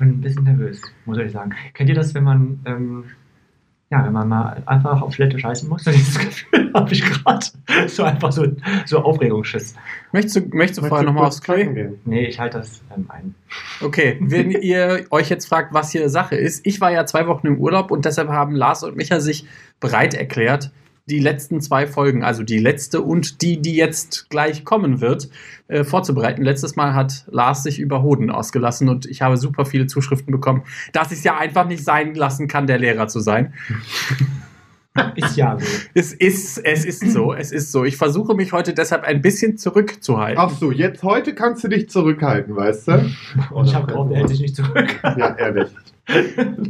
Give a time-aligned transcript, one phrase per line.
[0.00, 1.54] bin ein bisschen nervös, muss ich sagen.
[1.74, 3.04] Kennt ihr das, wenn man, ähm,
[3.90, 5.84] ja, wenn man mal einfach auf Toilette scheißen muss?
[5.84, 7.46] So dieses Gefühl habe ich gerade.
[7.86, 8.46] So einfach so,
[8.86, 9.76] so Aufregungsschiss.
[10.12, 11.54] Möchtest du, möchtest du vorher nochmal aufs Klo?
[11.54, 12.00] gehen?
[12.04, 13.34] Nee, ich halte das ähm, ein.
[13.80, 17.46] Okay, wenn ihr euch jetzt fragt, was hier Sache ist, ich war ja zwei Wochen
[17.46, 19.46] im Urlaub und deshalb haben Lars und Micha sich
[19.78, 20.72] bereit erklärt,
[21.10, 25.28] die letzten zwei Folgen, also die letzte und die, die jetzt gleich kommen wird,
[25.68, 26.42] äh, vorzubereiten.
[26.42, 30.62] Letztes Mal hat Lars sich über Hoden ausgelassen und ich habe super viele Zuschriften bekommen,
[30.92, 33.54] dass ich es ja einfach nicht sein lassen kann, der Lehrer zu sein.
[35.14, 35.64] Ist ja so.
[35.94, 37.84] Es ist, es ist so, es ist so.
[37.84, 40.42] Ich versuche mich heute deshalb ein bisschen zurückzuhalten.
[40.42, 43.10] Ach so, jetzt heute kannst du dich zurückhalten, weißt du?
[43.52, 44.98] Und ich habe gehofft, er hält sich nicht zurück.
[45.16, 45.68] Ja, ehrlich.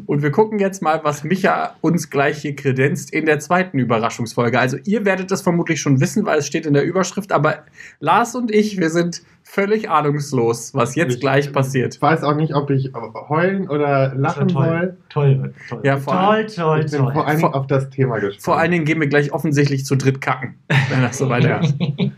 [0.07, 4.59] Und wir gucken jetzt mal, was Micha uns gleich hier kredenzt in der zweiten Überraschungsfolge.
[4.59, 7.61] Also ihr werdet das vermutlich schon wissen, weil es steht in der Überschrift, aber
[8.01, 11.95] Lars und ich, wir sind völlig ahnungslos, was jetzt Ich- gleich passiert.
[11.95, 12.93] Ich weiß auch nicht, ob ich
[13.31, 14.65] heulen oder lachen toll.
[14.65, 14.97] soll.
[15.09, 15.81] Toll, toll.
[15.85, 17.23] Ja, vor toll, toll, Ich bin vor toll.
[17.23, 18.43] allen Dingen auf das Thema gespannt.
[18.43, 20.57] Vor allen Dingen gehen wir gleich offensichtlich zu dritt kacken,
[20.91, 22.13] wenn das so weitergeht.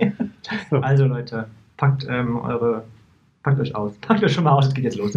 [0.72, 2.82] Also Leute, packt ähm, eure,
[3.44, 3.92] packt euch aus.
[4.00, 5.16] Packt euch schon mal aus, es geht jetzt los.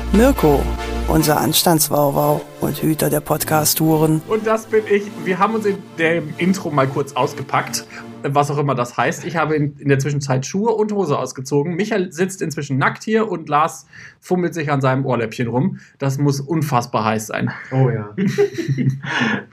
[0.13, 0.61] Mirko,
[1.07, 4.21] unser Anstandswauwau und Hüter der Podcast-Touren.
[4.27, 5.03] Und das bin ich.
[5.23, 7.85] Wir haben uns in dem Intro mal kurz ausgepackt,
[8.21, 9.23] was auch immer das heißt.
[9.23, 11.75] Ich habe in, der Zwischenzeit Schuhe und Hose ausgezogen.
[11.75, 13.87] Michael sitzt inzwischen nackt hier und Lars
[14.19, 15.79] fummelt sich an seinem Ohrläppchen rum.
[15.97, 17.49] Das muss unfassbar heiß sein.
[17.71, 18.13] Oh ja.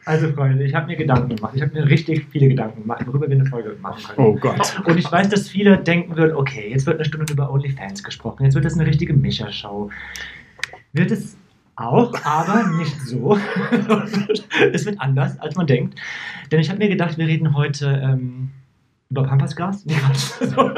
[0.07, 1.53] Also Freunde, ich habe mir Gedanken gemacht.
[1.55, 4.27] Ich habe mir richtig viele Gedanken gemacht, worüber wir eine Folge machen können.
[4.27, 4.83] Oh Gott.
[4.85, 8.45] Und ich weiß, dass viele denken würden, okay, jetzt wird eine Stunde über OnlyFans gesprochen,
[8.45, 9.91] jetzt wird das eine richtige Micha-Show.
[10.93, 11.37] Wird es
[11.77, 13.39] auch, aber nicht so.
[14.73, 15.99] es wird anders, als man denkt.
[16.51, 18.51] Denn ich habe mir gedacht, wir reden heute ähm,
[19.11, 19.85] über Pampasgas.
[19.87, 19.95] Nee.
[20.41, 20.71] So.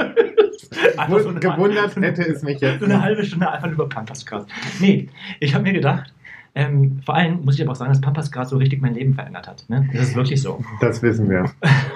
[1.40, 2.80] Gewundert hätte es mich jetzt.
[2.80, 4.46] so eine halbe Stunde einfach über Pampasgras.
[4.78, 5.08] Nee,
[5.40, 6.12] ich habe mir gedacht,
[6.54, 9.48] ähm, vor allem muss ich aber auch sagen, dass Pampasgras so richtig mein Leben verändert
[9.48, 9.64] hat.
[9.68, 9.88] Ne?
[9.92, 10.62] Das ist wirklich so.
[10.80, 11.44] Das wissen wir.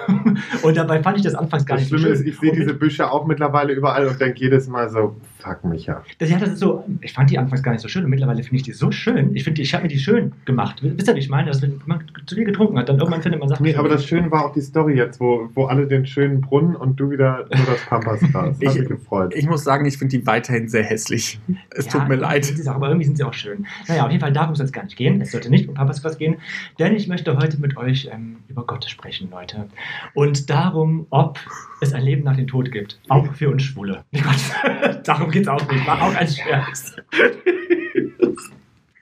[0.63, 2.25] Und dabei fand ich das anfangs gar Das nicht so Schlimme schön.
[2.25, 5.85] ist, ich sehe diese Büsche auch mittlerweile überall und denke jedes Mal so, fuck mich
[5.85, 6.01] ja.
[6.17, 8.41] Das, ja, das ist so, ich fand die anfangs gar nicht so schön und mittlerweile
[8.43, 9.35] finde ich die so schön.
[9.35, 10.79] Ich finde, ich habe mir die schön gemacht.
[10.81, 11.47] Wisst ihr, wie ich meine?
[11.49, 13.63] Dass wenn man zu viel getrunken hat, dann irgendwann findet man Sachen.
[13.63, 13.79] Nee, schön.
[13.79, 16.99] aber das Schöne war auch die Story jetzt, wo, wo alle den schönen Brunnen und
[16.99, 18.57] du wieder nur das Pampasgras.
[18.59, 19.33] Ich- Hat mich gefreut.
[19.35, 21.39] Ich muss sagen, ich finde die weiterhin sehr hässlich.
[21.69, 22.45] Es Ja, tut mir leid.
[22.45, 23.65] sind sie auch, aber irgendwie sind sie auch schön.
[23.87, 25.21] Naja, auf jeden Fall, darum soll es gar nicht gehen.
[25.21, 26.37] Es sollte nicht um Pampasgras gehen,
[26.79, 29.67] denn ich möchte heute mit euch ähm, über Gott sprechen, Leute.
[30.13, 31.39] Und darum, ob
[31.81, 32.99] es ein Leben nach dem Tod gibt.
[33.09, 34.03] Auch für uns Schwule.
[35.03, 35.87] Darum geht es auch nicht.
[35.87, 36.95] War auch ein Scherz.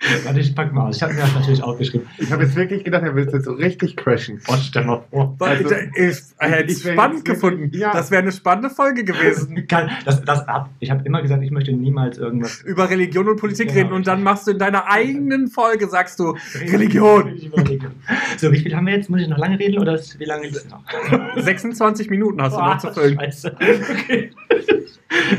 [0.26, 0.98] Warte, ich pack mal aus.
[0.98, 2.08] Ich habe mir das natürlich aufgeschrieben.
[2.18, 4.42] Ich habe jetzt wirklich gedacht, er will jetzt so richtig crashen.
[4.48, 5.36] Oh, stell mal vor.
[5.40, 7.72] Also, ich ich hätte es spannend gefunden.
[7.74, 7.94] ja.
[7.94, 9.66] Das wäre eine spannende Folge gewesen.
[10.06, 10.44] Das, das.
[10.80, 12.62] Ich habe immer gesagt, ich möchte niemals irgendwas.
[12.62, 13.80] Über Religion und Politik Genau.
[13.80, 16.36] reden und dann machst du in deiner eigenen Folge, sagst du,
[16.72, 17.34] Religion.
[18.38, 19.10] So, wie viel haben wir jetzt?
[19.10, 20.84] Muss ich noch lange reden oder wie lange ist es noch?
[21.42, 23.18] 26 Minuten hast du noch zu Boah, füllen.
[23.20, 23.56] Scheiße.
[23.56, 24.32] Okay.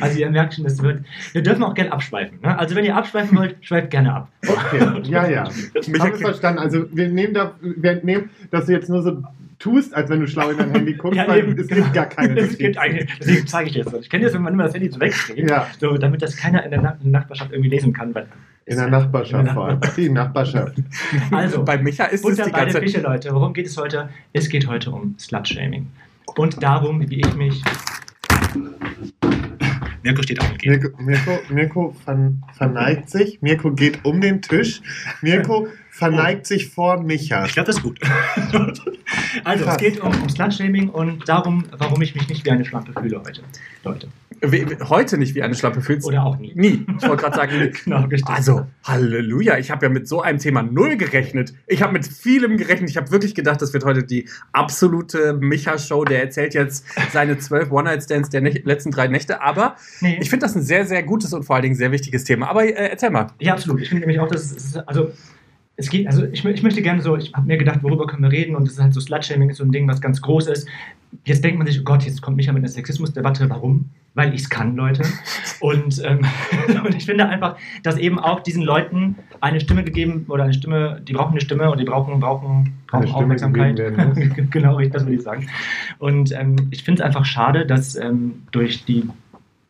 [0.01, 1.05] Also ihr merkt schon, das wird.
[1.33, 2.39] Wir dürfen auch gerne abschweifen.
[2.43, 2.57] Ne?
[2.59, 4.29] Also wenn ihr abschweifen wollt, schweift gerne ab.
[4.57, 5.45] Okay, ja, ja.
[5.75, 6.59] Mich Ich habe es verstanden.
[6.61, 9.23] Also wir nehmen, da, wir nehmen, dass du jetzt nur so
[9.59, 12.59] tust, als wenn du schlau in dein Handy guckst, weil es gibt gar keine Es
[12.59, 13.95] gibt eine, deswegen zeige ich dir das.
[14.01, 15.67] Ich kenne das, wenn man immer das Handy so wegdreht, Ja.
[15.81, 18.15] so, damit das keiner in der Na Nachbarschaft irgendwie lesen kann.
[18.15, 18.27] Weil
[18.67, 19.81] In der Nachbarschaft vor allem.
[19.97, 20.77] Die Nachbarschaft.
[21.31, 23.33] Also, Bei Micha ist es die bei ganze Fische, Leute.
[23.33, 24.09] Worum geht es heute?
[24.33, 25.87] Es geht heute um Slut-Shaming.
[26.37, 27.63] Und darum, wie ich mich.
[30.05, 30.71] Mirko steht auf und geht.
[30.71, 33.41] Mirko, Mirko, Mirko ver, verneigt sich.
[33.41, 34.83] Mirko geht um den Tisch.
[35.23, 37.45] Mirko verneigt sich vor Micha.
[37.47, 38.01] Ich glaube, das ist gut.
[39.45, 39.77] also, Krass.
[39.77, 43.21] es geht um, um Slut-Shaming und darum, warum ich mich nicht wie eine Schlampe fühle
[43.25, 43.43] heute.
[43.85, 44.09] Leute.
[44.41, 46.07] Wie- wie- heute nicht wie eine Schlappe fühlst.
[46.07, 46.53] Oder auch nie.
[46.57, 46.85] Nie.
[47.01, 47.53] Ich wollte gerade sagen.
[47.85, 48.27] Genau, richtig.
[48.35, 51.55] Also, Halleluja, ich habe ja mit so einem Thema null gerechnet.
[51.69, 52.91] Ich habe mit vielem gerechnet.
[52.91, 56.05] Ich habe wirklich gedacht, das wird heute die absolute Micha-Show.
[56.05, 59.41] Der erzählt jetzt seine zwölf One-Night-Stands der Näch- letzten drei Nächte.
[59.41, 60.19] Aber Nee.
[60.21, 62.49] ich finde das ein sehr, sehr gutes und vor allen Dingen sehr wichtiges Thema.
[62.51, 63.29] Aber äh, erzähl mal.
[63.39, 63.81] Ja, absolut.
[63.83, 65.13] Ich finde nämlich auch, dass es, ist- also
[65.77, 68.31] es geht, also ich, ich möchte gerne so, ich habe mir gedacht, worüber können wir
[68.31, 70.69] reden und es ist halt so, Slutshaming ist so ein Ding, was ganz groß ist.
[71.25, 73.51] Jetzt denkt man sich, oh Gott, jetzt kommt Micha mit einer Sexismusdebatte.
[73.51, 73.91] Warum?
[74.15, 75.03] Weil ich es kann, Leute.
[75.61, 76.21] Und, ähm,
[76.85, 81.01] und ich finde einfach, dass eben auch diesen Leuten eine Stimme gegeben oder eine Stimme,
[81.07, 83.77] die brauchen eine Stimme und die brauchen, brauchen, brauchen Aufmerksamkeit.
[83.77, 85.49] werden genau, das würde ich sagen.
[85.99, 89.09] Und ähm, ich finde es einfach schade, dass ähm, durch die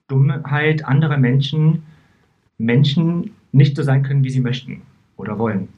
[0.08, 1.82] Dummheit anderer Menschen
[2.58, 4.82] Menschen nicht so sein können, wie sie möchten
[5.16, 5.68] oder wollen.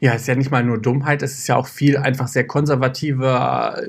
[0.00, 2.46] Ja, es ist ja nicht mal nur Dummheit, es ist ja auch viel einfach sehr
[2.46, 3.88] konservative,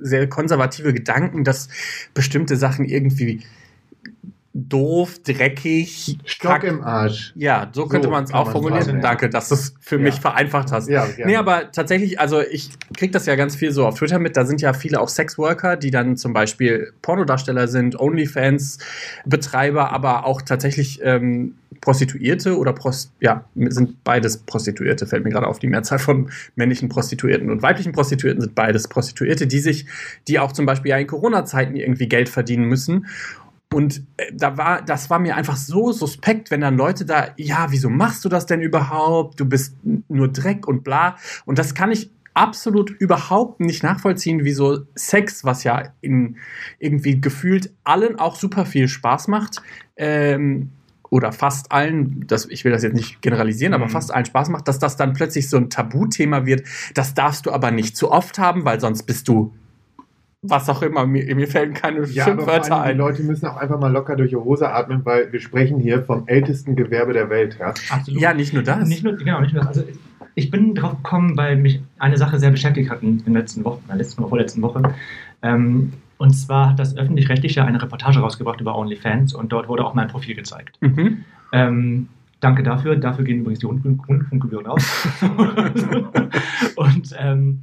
[0.00, 1.68] sehr konservative Gedanken, dass
[2.14, 3.42] bestimmte Sachen irgendwie
[4.54, 7.32] doof, dreckig, Stock im Arsch.
[7.34, 8.84] Ja, so könnte So man es auch formulieren.
[8.84, 9.00] sagen.
[9.00, 10.02] Danke, dass du es für Ja.
[10.02, 10.90] mich vereinfacht hast.
[10.90, 11.32] Ja, gerne.
[11.32, 14.36] Nee, aber tatsächlich, also ich krieg das ja ganz viel so auf Twitter mit.
[14.36, 20.42] Da sind ja viele auch Sexworker, die dann zum Beispiel Pornodarsteller sind, Onlyfans-Betreiber, aber auch
[20.42, 25.58] tatsächlich ähm, Prostituierte oder Prost ja, sind beides Prostituierte, fällt mir gerade auf.
[25.58, 29.86] Die Mehrzahl von männlichen Prostituierten und weiblichen Prostituierten sind beides Prostituierte, die sich,
[30.28, 33.06] die auch zum Beispiel ja in Corona-Zeiten irgendwie Geld verdienen müssen.
[33.72, 37.66] Und äh, da war, das war mir einfach so suspekt, wenn dann Leute da, ja,
[37.70, 39.40] wieso machst du das denn überhaupt?
[39.40, 39.76] Du bist
[40.08, 41.16] nur Dreck und bla.
[41.44, 46.36] Und das kann ich absolut überhaupt nicht nachvollziehen, wieso Sex, was ja in
[46.78, 49.60] irgendwie gefühlt allen auch super viel Spaß macht,
[49.96, 50.70] ähm,
[51.10, 53.90] oder fast allen, das, ich will das jetzt nicht generalisieren, aber Mhm.
[53.90, 56.66] fast allen Spaß macht, dass das dann plötzlich so ein Tabuthema wird.
[56.94, 59.52] Das darfst du aber nicht zu oft haben, weil sonst bist du
[60.42, 61.06] was auch immer.
[61.06, 62.98] Mir, mir fällen keine Ja, Schimpfwörter allem, die ein.
[62.98, 66.24] Leute müssen auch einfach mal locker durch die Hose atmen, weil wir sprechen hier vom
[66.26, 67.56] ältesten Gewerbe der Welt.
[67.60, 67.68] Ja?
[67.90, 68.20] Absolut.
[68.20, 68.88] Ja, nicht nur das.
[68.88, 69.78] Nicht nur, genau, nicht nur das.
[69.78, 69.84] Also
[70.34, 73.82] ich bin drauf gekommen, weil mich eine Sache sehr beschäftigt hat in den letzten Wochen,
[73.82, 74.82] in der letzten oder vorletzten Woche.
[75.42, 79.94] Ähm, und zwar hat das Öffentlich-Rechtliche eine Reportage rausgebracht über OnlyFans und dort wurde auch
[79.94, 80.76] mein Profil gezeigt.
[80.80, 81.24] Mhm.
[81.52, 82.08] Ähm,
[82.40, 82.96] danke dafür.
[82.96, 84.84] Dafür gehen übrigens die Rundfunk Rundfunkgebühren aus.
[86.76, 87.62] und ähm,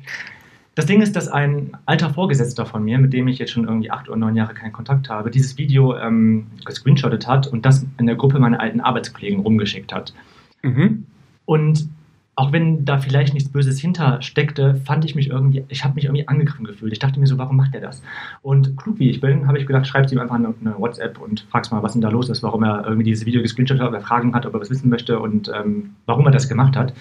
[0.80, 3.92] das Ding ist, dass ein alter Vorgesetzter von mir, mit dem ich jetzt schon irgendwie
[3.92, 8.06] acht oder neun Jahre keinen Kontakt habe, dieses Video ähm, gescreenshottet hat und das in
[8.06, 10.14] der Gruppe meiner alten Arbeitskollegen rumgeschickt hat.
[10.62, 11.06] Mhm.
[11.44, 11.90] Und
[12.40, 16.06] auch wenn da vielleicht nichts Böses hinter steckte, fand ich mich irgendwie, ich habe mich
[16.06, 16.94] irgendwie angegriffen gefühlt.
[16.94, 18.02] Ich dachte mir so, warum macht er das?
[18.42, 21.42] Und klug wie ich bin, habe ich gedacht, schreibst ihm einfach eine, eine WhatsApp und
[21.52, 23.94] fragst mal, was denn da los ist, warum er irgendwie dieses Video gescreenshot hat, ob
[23.94, 26.94] er Fragen hat, ob er was wissen möchte und ähm, warum er das gemacht hat.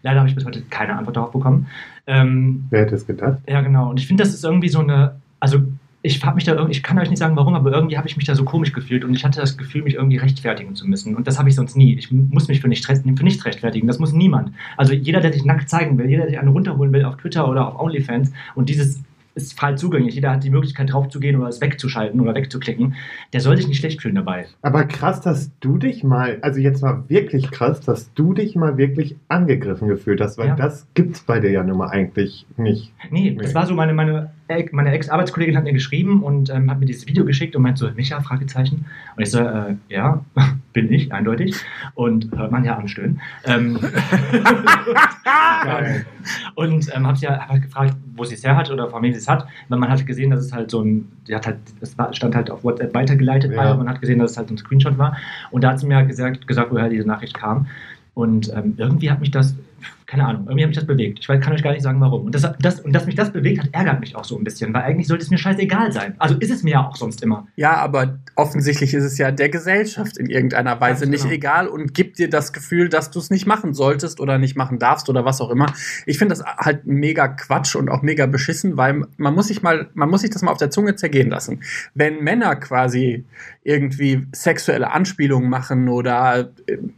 [0.00, 1.66] Leider habe ich bis heute keine Antwort darauf bekommen.
[2.06, 3.40] Ähm, Wer hätte es gedacht?
[3.46, 3.90] ja, genau.
[3.90, 5.16] Und ich finde, das ist irgendwie so eine.
[5.40, 5.58] Also,
[6.06, 8.16] ich habe mich da irgendwie, ich kann euch nicht sagen, warum, aber irgendwie habe ich
[8.16, 11.14] mich da so komisch gefühlt und ich hatte das Gefühl, mich irgendwie rechtfertigen zu müssen.
[11.16, 11.94] Und das habe ich sonst nie.
[11.98, 13.86] Ich muss mich für nichts, rechtfertigen.
[13.86, 14.52] Das muss niemand.
[14.76, 17.48] Also, jeder, der sich nackt zeigen will, jeder, der sich einen runterholen will auf Twitter
[17.48, 19.00] oder auf OnlyFans und dieses
[19.34, 20.14] ist frei zugänglich.
[20.14, 22.94] Jeder hat die Möglichkeit drauf zu gehen oder es wegzuschalten oder wegzuklicken.
[23.34, 24.46] Der soll sich nicht schlecht fühlen dabei.
[24.62, 28.78] Aber krass, dass du dich mal, also jetzt mal wirklich krass, dass du dich mal
[28.78, 30.56] wirklich angegriffen gefühlt hast, weil Ja.
[30.56, 32.94] das gibt's bei dir ja nun mal eigentlich nicht.
[33.10, 33.36] Nee, Nee.
[33.42, 34.30] das war so, meine, meine,
[34.72, 37.90] meine Ex-Arbeitskollegin hat mir geschrieben und ähm, hat mir dieses Video geschickt und meint so,
[37.92, 38.84] Micha, Fragezeichen.
[39.16, 40.24] Und ich so, äh, ja,
[40.72, 41.56] bin ich, eindeutig.
[41.94, 43.20] Und hört man ja anstöhnen.
[43.44, 43.78] Ähm,
[45.64, 46.06] Geil.
[46.54, 49.02] und ähm, habe sie ja hab halt gefragt, wo sie es her hat oder von
[49.02, 49.46] wem sie es hat.
[49.68, 52.50] Weil man hat gesehen, dass es halt so ein, die hat halt, es stand halt
[52.50, 53.72] auf WhatsApp weitergeleitet Ja.
[53.72, 55.16] und man hat gesehen, dass es halt so ein Screenshot war.
[55.50, 57.66] Und da hat sie mir gesagt, gesagt woher diese Nachricht kam.
[58.16, 59.54] Und ähm, irgendwie hat mich das,
[60.06, 61.18] keine Ahnung, irgendwie hat mich das bewegt.
[61.20, 62.24] Ich weiß- kann euch gar nicht sagen, warum.
[62.24, 64.72] Und, das, das, und dass mich das bewegt hat, ärgert mich auch so ein bisschen,
[64.72, 66.14] weil eigentlich sollte es mir scheißegal sein.
[66.16, 67.46] Also ist es mir ja auch sonst immer.
[67.56, 71.34] Ja, aber offensichtlich ist es ja der Gesellschaft in irgendeiner Weise nicht genau.
[71.34, 74.78] egal und gibt dir das Gefühl, dass du es nicht machen solltest oder nicht machen
[74.78, 75.66] darfst oder was auch immer.
[76.06, 79.90] Ich finde das halt mega Quatsch und auch mega beschissen, weil man muss sich mal,
[79.92, 81.60] man muss sich das mal auf der Zunge zergehen lassen.
[81.92, 83.26] Wenn Männer quasi
[83.62, 86.50] irgendwie sexuelle Anspielungen machen oder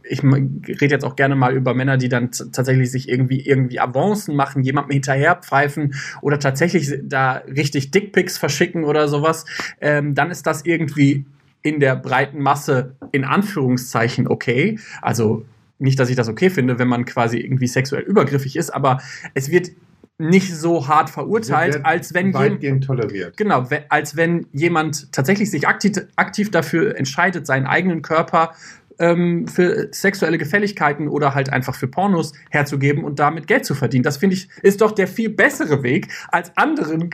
[0.09, 4.35] ich rede jetzt auch gerne mal über Männer, die dann tatsächlich sich irgendwie irgendwie Avancen
[4.35, 9.45] machen, jemandem hinterherpfeifen oder tatsächlich da richtig Dickpics verschicken oder sowas,
[9.79, 11.25] ähm, dann ist das irgendwie
[11.61, 14.79] in der breiten Masse in Anführungszeichen okay.
[15.01, 15.45] Also
[15.77, 18.99] nicht, dass ich das okay finde, wenn man quasi irgendwie sexuell übergriffig ist, aber
[19.33, 19.71] es wird
[20.17, 23.37] nicht so hart verurteilt, als wenn jemand weitgehend toleriert.
[23.37, 28.53] Genau, als wenn jemand tatsächlich sich aktiv, aktiv dafür entscheidet, seinen eigenen Körper
[28.99, 34.03] ähm, für sexuelle Gefälligkeiten oder halt einfach für Pornos herzugeben und damit Geld zu verdienen.
[34.03, 37.09] Das finde ich, ist doch der viel bessere Weg als anderen.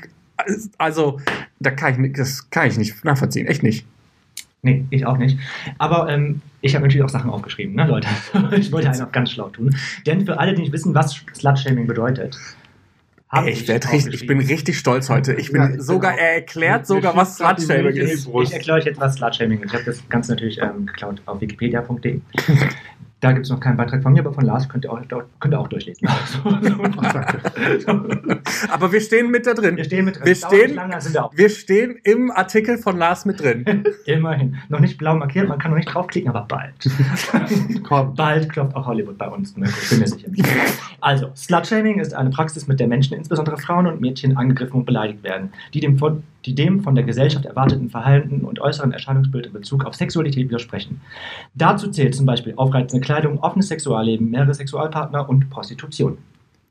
[0.78, 1.20] Also,
[1.60, 3.86] da kann ich, das kann ich nicht nachvollziehen, echt nicht.
[4.62, 5.38] Nee, ich auch nicht.
[5.78, 8.08] Aber ähm, ich habe natürlich auch Sachen aufgeschrieben, ne, Leute?
[8.58, 9.76] ich wollte einen auch ganz schlau tun.
[10.08, 12.36] Denn für alle, die nicht wissen, was Slutshaming bedeutet,
[13.44, 15.34] Ey, ich, werd richtig, ich bin richtig stolz heute.
[15.34, 16.18] Ich bin Ja, sogar, auch.
[16.18, 18.28] er erklärt sogar, was Slutshaming ist.
[18.44, 19.70] Ich erkläre euch jetzt, was Slutshaming ist.
[19.70, 22.20] Ich habe das Ganze natürlich ähm, geklaut auf wikipedia.de.
[23.26, 25.00] Da gibt es noch keinen Beitrag von mir, aber von Lars könnt ihr auch,
[25.40, 26.08] könnt ihr auch durchlesen.
[28.70, 29.78] Aber wir stehen mit da drin.
[29.78, 30.26] wir stehen mit drin.
[30.28, 31.00] Wir stehen- lange,
[31.34, 33.84] wir stehen im Artikel von Lars mit drin.
[34.06, 34.58] immerhin.
[34.70, 36.76] Noch nicht blau markiert, man kann noch nicht draufklicken, aber bald.
[38.16, 39.58] Bald klopft auch Hollywood bei uns.
[39.58, 39.68] Ne?
[39.82, 40.28] Ich bin mir sicher.
[41.02, 45.24] Also, Slutshaming ist eine Praxis, mit der Menschen, insbesondere Frauen und Mädchen, angegriffen und beleidigt
[45.24, 49.54] werden, die dem von, die dem von der Gesellschaft erwarteten Verhalten und äußeren Erscheinungsbild in
[49.54, 51.02] Bezug auf Sexualität widersprechen.
[51.56, 56.18] Dazu zählt zum Beispiel aufreizende Kleidung, offenes Sexualleben, mehrere Sexualpartner und Prostitution.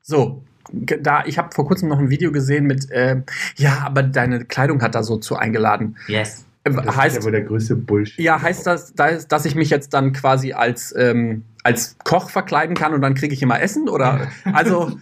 [0.02, 3.22] So, da, ich habe vor kurzem noch ein Video gesehen mit, äh,
[3.56, 5.96] ja, aber deine Kleidung hat da so zu eingeladen.
[6.08, 6.43] Yes.
[6.64, 8.18] Äh, Das heißt, ist ja wohl der größte Bullshit.
[8.24, 12.92] ja, heißt das, dass, ich mich jetzt dann quasi als, ähm, als Koch verkleiden kann
[12.94, 13.88] und dann kriege ich immer Essen?
[13.88, 14.92] Oder also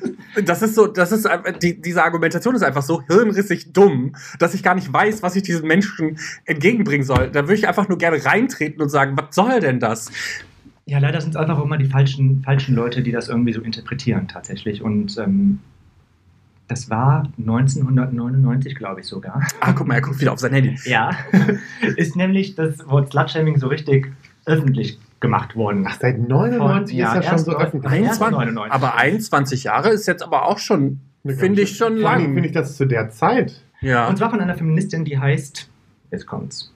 [0.45, 4.54] das ist so, das ist einfach- die, diese Argumentation ist einfach so hirnrissig dumm, dass
[4.54, 7.28] ich gar nicht weiß, was ich diesen Menschen entgegenbringen soll.
[7.31, 10.11] Da würde ich einfach nur gerne reintreten und sagen, was soll denn das?
[10.87, 14.26] Ja, leider sind es einfach immer die falschen, falschen Leute, die das irgendwie so interpretieren
[14.26, 14.83] tatsächlich.
[14.83, 15.61] Und ähm,
[16.73, 19.47] das war 1999, glaube ich sogar.
[19.61, 20.79] Ah, guck mal, er guckt wieder auf sein Handy.
[20.85, 21.11] Ja,
[21.97, 24.11] ist nämlich das Wort Slutshaming so richtig
[24.47, 25.85] öffentlich gemacht worden.
[25.87, 27.93] Ach, seit 99 Ja, ist das schon erst so öffentlich.
[27.93, 28.73] Nein, 21, 99.
[28.73, 32.33] aber 21 Jahre ist jetzt aber auch schon, finde ich schon lang.
[32.33, 33.62] Finde ich das zu der Zeit.
[33.83, 34.09] Ja.
[34.09, 35.69] Und zwar von einer Feministin, die heißt,
[36.11, 36.73] jetzt kommt's,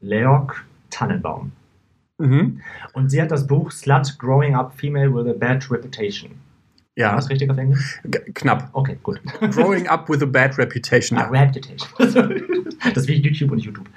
[0.00, 1.52] Leorg Tannenbaum.
[2.18, 2.60] Mhm.
[2.94, 6.32] Und sie hat das Buch Slut Growing Up Female with a Bad Reputation.
[6.96, 8.00] War Ja, das richtig auf Englisch?
[8.04, 8.68] g- knapp.
[8.72, 9.20] Okay, gut.
[9.52, 11.16] Growing up with a bad reputation.
[11.18, 11.42] Ah, Ja.
[11.42, 11.88] Reputation.
[12.82, 13.88] Das ist wie YouTube und YouTube.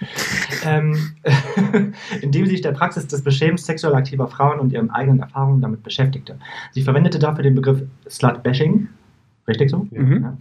[0.66, 1.12] Ähm,
[2.22, 5.84] indem sie sich der Praxis des Beschämens sexuell aktiver Frauen und ihren eigenen Erfahrungen damit
[5.84, 6.38] beschäftigte.
[6.72, 8.90] Sie verwendete dafür den Begriff Slut-Bashing.
[9.48, 9.88] Richtig so?
[9.92, 10.22] Mhm.
[10.24, 10.38] Ja.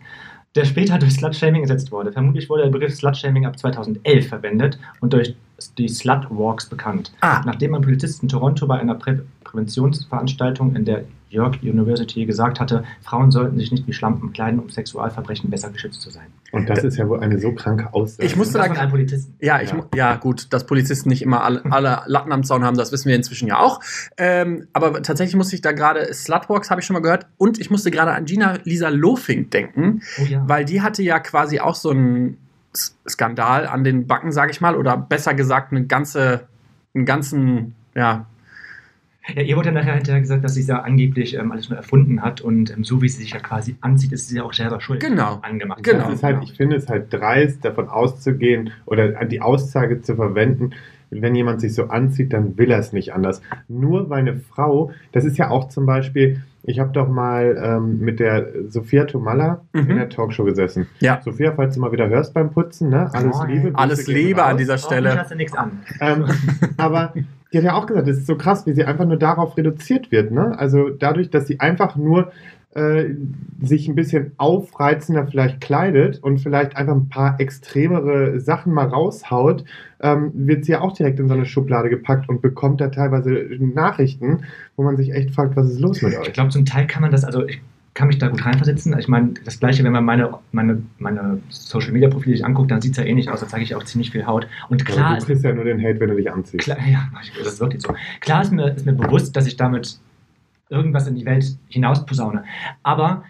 [0.56, 2.12] Der später durch Slut-Shaming ersetzt wurde.
[2.12, 5.36] Vermutlich wurde der Begriff Slut-Shaming ab 2011 verwendet und durch
[5.78, 7.12] die Slut-Walks bekannt.
[7.20, 12.60] Ah, Nachdem ein Polizist in Toronto bei einer Prä Präventionsveranstaltung in der York University gesagt
[12.60, 16.26] hatte, Frauen sollten sich nicht wie Schlampen kleiden, um Sexualverbrechen besser geschützt zu sein.
[16.52, 18.26] Und das ist ja wohl eine so kranke Aussage.
[18.26, 19.34] Ich musste da- von einem Polizisten.
[19.40, 19.86] Ja, ich, Ja.
[19.94, 23.16] ja, gut, dass Polizisten nicht immer alle, alle Latten am Zaun haben, das wissen wir
[23.16, 23.80] inzwischen ja auch.
[24.18, 27.70] Ähm, aber tatsächlich musste ich da gerade, Slutwalks habe ich schon mal gehört, und ich
[27.70, 30.42] musste gerade an Gina Lisa Lofink denken, Oh ja.
[30.46, 32.36] weil die hatte ja quasi auch so einen
[33.08, 36.42] Skandal an den Backen, sage ich mal, oder besser gesagt, eine ganze,
[36.94, 38.26] einen ganzen, ja,
[39.34, 41.76] ja, ihr wurde ja nachher hinterher gesagt, dass sie es ja angeblich ähm, alles nur
[41.78, 44.52] erfunden hat und ähm, so wie sie sich ja quasi anzieht, ist sie ja auch
[44.52, 45.00] selber schuld.
[45.00, 45.38] Genau.
[45.42, 45.82] Angemacht.
[45.82, 46.04] Genau.
[46.06, 50.70] Das ist halt, ich finde es halt dreist, davon auszugehen oder die Aussage zu verwenden,
[51.10, 53.42] wenn jemand sich so anzieht, dann will er es nicht anders.
[53.68, 57.98] Nur weil eine Frau, das ist ja auch zum Beispiel, ich habe doch mal ähm,
[58.00, 59.90] mit der Sophia Tomalla Mhm.
[59.90, 60.86] in der Talkshow gesessen.
[61.00, 61.20] Ja.
[61.22, 63.10] Sophia, falls du mal wieder hörst beim Putzen, ne?
[63.12, 63.36] Alles.
[63.46, 63.72] Liebe.
[63.74, 65.18] Alles Liebe an dieser Hoffentlich Stelle.
[65.18, 65.80] hast du nichts an.
[66.00, 66.24] Ähm,
[66.78, 67.12] aber
[67.52, 70.10] die hat ja auch gesagt, es ist so krass, wie sie einfach nur darauf reduziert
[70.10, 70.30] wird.
[70.32, 70.58] Ne?
[70.58, 72.32] Also dadurch, dass sie einfach nur
[72.74, 73.10] äh,
[73.60, 79.64] sich ein bisschen aufreizender vielleicht kleidet und vielleicht einfach ein paar extremere Sachen mal raushaut,
[80.00, 83.30] ähm, wird sie ja auch direkt in so eine Schublade gepackt und bekommt da teilweise
[83.58, 84.44] Nachrichten,
[84.76, 86.32] wo man sich echt fragt, was ist los mit Ich euch?
[86.32, 87.60] glaube, zum Teil kann man das, also ich
[87.94, 88.98] kann mich da gut reinversetzen.
[88.98, 92.98] Ich meine, das Gleiche, wenn man meine, meine, meine Social-Media-Profile sich anguckt, dann sieht es
[92.98, 93.40] ja ähnlich aus.
[93.40, 94.46] Da zeige ich auch ziemlich viel Haut.
[94.70, 96.64] Und klar Aber ist du kriegst ja nur den Hate, wenn du dich anziehst.
[96.64, 97.94] Klar, ja, das ist wirklich so.
[98.20, 99.98] Klar ist mir, ist mir bewusst, dass ich damit
[100.70, 102.44] irgendwas in die Welt hinaus posaune.
[102.82, 103.24] Aber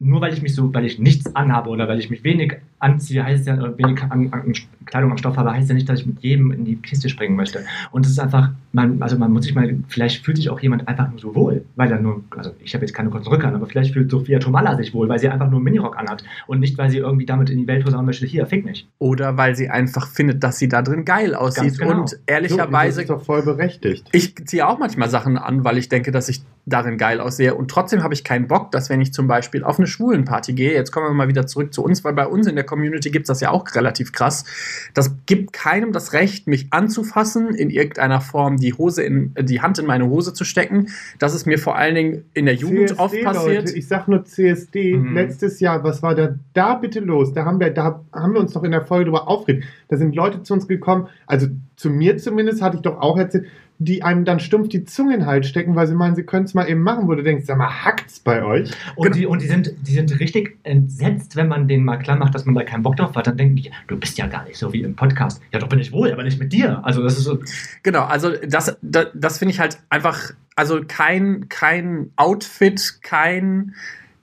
[0.00, 3.24] nur weil ich mich so, weil ich nichts anhabe oder weil ich mich wenig anziehe,
[3.24, 4.52] heißt es ja, wenig an, an
[4.86, 7.36] Kleidung am Stoff habe, heißt ja nicht, dass ich mit jedem in die Kiste springen
[7.36, 7.64] möchte.
[7.90, 10.86] Und es ist einfach, man, also man muss sich mal, vielleicht fühlt sich auch jemand
[10.88, 13.66] einfach nur so wohl, weil er nur, also ich habe jetzt keine kurzen Rücken aber
[13.66, 16.78] vielleicht fühlt Sophia Tomalla sich wohl, weil sie einfach nur einen Minirock anhat und nicht,
[16.78, 18.86] weil sie irgendwie damit in die Welt posaunen möchte, hier, fick mich.
[18.98, 21.78] Oder weil sie einfach findet, dass sie da drin geil aussieht.
[21.78, 22.00] genau.
[22.00, 24.08] Und So, ehrlicherweise das ist doch voll berechtigt.
[24.12, 27.54] ich ziehe auch manchmal Sachen an, weil ich denke, dass ich darin geil aussehe.
[27.54, 30.74] Und trotzdem habe ich keinen Bock, dass wenn ich zum Beispiel auf eine Schwulenparty gehe,
[30.74, 33.24] jetzt kommen wir mal wieder zurück zu uns, weil bei uns in der Community gibt
[33.24, 34.44] es das ja auch relativ krass.
[34.94, 39.78] Das gibt keinem das Recht, mich anzufassen, in irgendeiner Form die Hose in, die Hand
[39.78, 40.88] in meine Hose zu stecken.
[41.18, 43.64] Das ist mir vor allen Dingen in der Jugend CSD, oft passiert.
[43.66, 45.14] Leute, ich sag nur CSD, Mhm.
[45.14, 47.32] letztes Jahr, was war da, da bitte los?
[47.32, 49.64] Da haben wir, da haben wir uns doch in der Folge drüber aufgeregt.
[49.88, 51.46] Da sind Leute zu uns gekommen, also
[51.76, 53.46] zu mir zumindest, hatte ich doch auch erzählt,
[53.80, 56.44] die einem dann stumpf die Zunge in den Hals stecken, weil sie meinen, sie können
[56.46, 58.70] es mal eben machen, wo du denkst, sag mal, hackt's bei euch?
[58.96, 59.16] Und, Genau.
[59.16, 62.44] die, und die, sind, die sind richtig entsetzt, wenn man denen mal klar macht, dass
[62.44, 63.26] man da keinen Bock drauf hat.
[63.28, 65.40] Dann denken die, du bist ja gar nicht so wie im Podcast.
[65.52, 66.84] Ja, doch bin ich wohl, aber nicht mit dir.
[66.84, 67.38] Also das ist so.
[67.84, 73.74] Genau, also das, das, das finde ich halt einfach, also kein, kein Outfit, kein,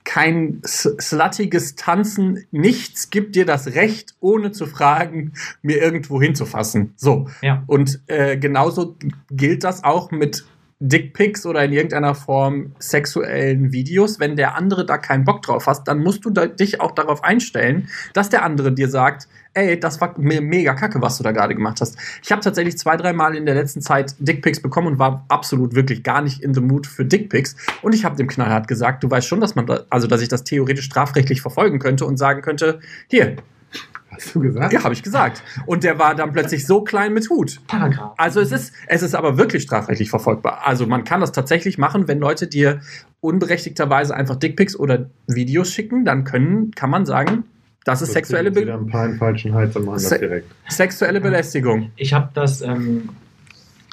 [0.06, 6.94] kein s- sluttiges Tanzen, nichts gibt dir das Recht, ohne zu fragen, mir irgendwo hinzufassen.
[6.96, 7.28] So.
[7.42, 7.64] Ja.
[7.66, 8.96] Und äh, genauso
[9.30, 10.46] gilt das auch mit
[10.78, 14.20] Dickpics oder in irgendeiner Form sexuellen Videos.
[14.20, 17.24] Wenn der andere da keinen Bock drauf hast, dann musst du da, dich auch darauf
[17.24, 21.32] einstellen, dass der andere dir sagt, ey, das war me mega kacke, was du da
[21.32, 21.96] gerade gemacht hast.
[22.22, 25.74] Ich habe tatsächlich zwei, drei Mal in der letzten Zeit Dickpics bekommen und war absolut
[25.74, 27.56] wirklich gar nicht in the mood für Dickpics.
[27.80, 30.28] Und ich habe dem knallhart gesagt, du weißt schon, dass man, da, also dass ich
[30.28, 33.36] das theoretisch strafrechtlich verfolgen könnte und sagen könnte, hier,
[34.10, 34.72] Hast du gesagt?
[34.72, 35.42] ja, habe ich gesagt.
[35.66, 37.60] Und der war dann plötzlich so klein mit Hut.
[37.66, 38.14] Paragraph.
[38.16, 40.66] Also es ist, es ist aber wirklich strafrechtlich verfolgbar.
[40.66, 42.80] Also man kann das tatsächlich machen, wenn Leute dir
[43.20, 47.44] unberechtigterweise einfach Dickpics oder Videos schicken, dann können, kann man sagen,
[47.84, 50.50] das ist sexuelle, wieder Be ein paar in falschen Hals und machen das Se- direkt.
[50.68, 51.90] sexuelle Belästigung.
[51.96, 53.10] Ich habe das ähm,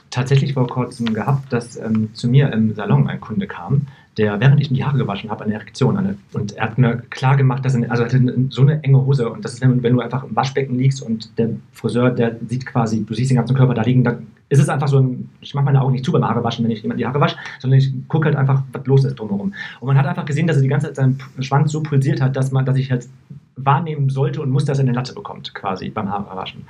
[0.09, 4.61] tatsächlich vor kurzem gehabt, dass ähm, zu mir im Salon ein Kunde kam, der, während
[4.61, 6.17] ich ihm die Haare gewaschen habe, eine Erektion hatte.
[6.33, 9.43] Und er hat mir klar gemacht, dass er, also hatte so eine enge Hose und
[9.43, 13.13] das ist, wenn, du einfach im Waschbecken liegst und der Friseur, der sieht quasi, du
[13.13, 15.81] siehst den ganzen Körper da liegen, dann ist es einfach so ein, ich mache meine
[15.81, 18.35] Augen nicht zu beim Haarewaschen, wenn ich jemand die Haare wasche, sondern ich gucke halt
[18.35, 19.53] einfach, was los ist drumherum.
[19.79, 22.35] Und man hat einfach gesehen, dass er die ganze Zeit seinen Schwanz so pulsiert hat,
[22.35, 23.07] dass man, dass ich halt
[23.55, 26.65] wahrnehmen sollte und musste, dass er eine Latte bekommt, quasi beim Haarewaschen.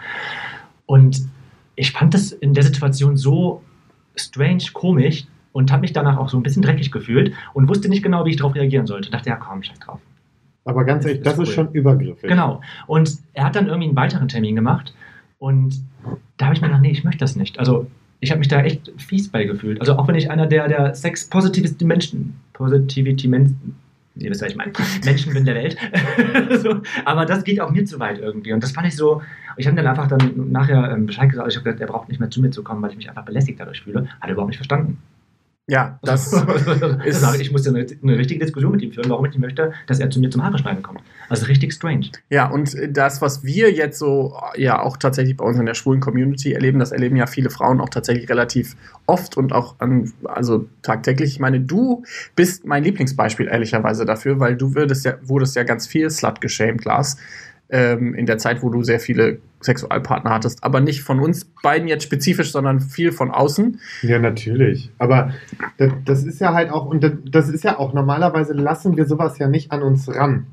[0.85, 1.23] Und
[1.75, 3.61] ich fand das in der Situation so
[4.15, 8.03] strange, komisch und habe mich danach auch so ein bisschen dreckig gefühlt und wusste nicht
[8.03, 9.09] genau, wie ich darauf reagieren sollte.
[9.09, 9.99] dachte, ja komm, scheiß drauf.
[10.65, 11.53] Aber ganz Das ehrlich, ist das ist cool.
[11.53, 12.29] schon übergriffig.
[12.29, 12.61] Genau.
[12.87, 14.93] Und er hat dann irgendwie einen weiteren Termin gemacht
[15.39, 15.75] und
[16.37, 17.59] da habe ich mir gedacht, nee, ich möchte das nicht.
[17.59, 17.87] Also
[18.19, 19.79] ich habe mich da echt fies bei gefühlt.
[19.81, 23.75] Also auch wenn ich einer der, der Sex Positivity Menschen, Positivity Menschen,
[24.15, 24.71] ihr wisst, was ich meine,
[25.05, 25.77] Menschen bin der Welt.
[26.63, 28.53] so, aber das geht auch mir zu weit irgendwie.
[28.53, 29.21] Und das fand ich so,
[29.57, 32.19] ich habe dann einfach dann nachher ähm, Bescheid gesagt, ich habe gesagt, er braucht nicht
[32.19, 34.07] mehr zu mir zu kommen, weil ich mich einfach belästigt dadurch fühle.
[34.21, 34.97] Hat er überhaupt nicht verstanden.
[35.67, 36.33] Ja, das
[37.05, 39.99] ist, ich musste eine, eine richtige Diskussion mit ihm führen, warum ich nicht möchte, dass
[39.99, 40.99] er zu mir zum Haare schneiden kommt.
[41.29, 42.07] Also richtig strange.
[42.29, 46.01] Ja, und das, was wir jetzt so ja auch tatsächlich bei uns in der schwulen
[46.01, 50.67] Community erleben, das erleben ja viele Frauen auch tatsächlich relativ oft und auch an, also
[50.81, 51.31] tagtäglich.
[51.31, 52.03] Ich meine, du
[52.35, 56.83] bist mein Lieblingsbeispiel ehrlicherweise dafür, weil du würdest ja, wurdest ja ganz viel slut geshamed,
[56.83, 57.17] Lars,
[57.69, 60.63] ähm, in der Zeit, wo du sehr viele Sexualpartner hattest.
[60.63, 63.79] Aber nicht von uns beiden jetzt spezifisch, sondern viel von außen.
[64.01, 64.91] Ja, natürlich.
[64.97, 65.33] Aber
[65.77, 69.05] das, das ist ja halt auch, und das, das ist ja auch, normalerweise lassen wir
[69.05, 70.47] sowas ja nicht an uns ran.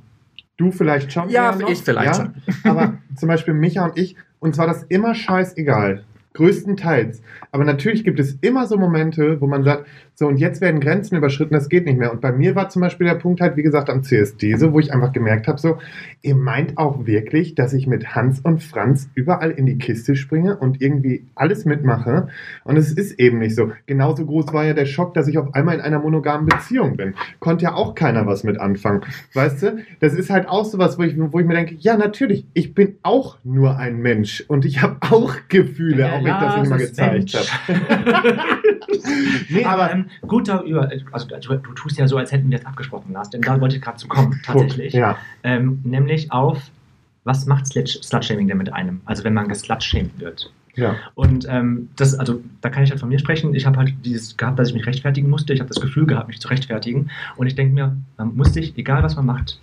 [0.56, 1.30] Du vielleicht schon.
[1.30, 2.32] Ja, noch, ich vielleicht ja?
[2.64, 6.04] Aber zum Beispiel Micha und ich, uns war das immer scheißegal.
[6.34, 7.22] Größtenteils.
[7.50, 9.86] Aber natürlich gibt es immer so Momente, wo man sagt,
[10.20, 12.12] so und jetzt werden Grenzen überschritten, das geht nicht mehr.
[12.12, 14.78] Und bei mir war zum Beispiel der Punkt halt, wie gesagt, am CSD, so, wo
[14.78, 15.78] ich einfach gemerkt habe, so,
[16.20, 20.58] ihr meint auch wirklich, dass ich mit Hans und Franz überall in die Kiste springe
[20.58, 22.28] und irgendwie alles mitmache.
[22.64, 23.72] Und es ist eben nicht so.
[23.86, 27.14] Genauso groß war ja der Schock, dass ich auf einmal in einer monogamen Beziehung bin.
[27.38, 29.00] Konnte ja auch keiner was mit anfangen.
[29.32, 29.78] Weißt du?
[30.00, 32.96] Das ist halt auch sowas, wo ich, wo ich mir denke, ja, natürlich, ich bin
[33.02, 36.78] auch nur ein Mensch und ich habe auch Gefühle, auch wenn ich das nicht mal
[36.78, 38.36] gezeigt habe.
[39.48, 40.90] nee, aber ähm, guter Über.
[41.12, 43.76] Also, du, du tust ja so, als hätten wir es abgesprochen, Lars, denn da wollte
[43.76, 44.92] ich gerade zu kommen, tatsächlich.
[44.92, 45.16] Ja.
[45.42, 46.70] Ähm, nämlich auf,
[47.24, 49.00] was macht Slut- Slut-Shaming denn mit einem?
[49.04, 50.52] Also, wenn man geslut-shamed wird.
[50.76, 50.94] Ja.
[51.14, 53.54] Und ähm, das, also da kann ich halt von mir sprechen.
[53.54, 55.52] Ich habe halt dieses gehabt, dass ich mich rechtfertigen musste.
[55.52, 57.10] Ich habe das Gefühl gehabt, mich zu rechtfertigen.
[57.36, 59.58] Und ich denke mir, man muss sich, egal was man macht,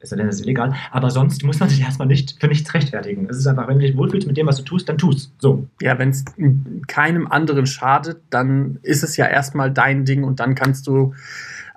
[0.00, 3.26] ist denn das ist illegal, aber sonst muss man sich erstmal nicht für nichts rechtfertigen.
[3.28, 5.32] Es ist einfach, wenn du dich wohlfühlst mit dem, was du tust, dann tust.
[5.38, 5.66] So.
[5.80, 6.24] Ja, wenn es
[6.86, 11.14] keinem anderen schadet, dann ist es ja erstmal dein Ding und dann kannst du.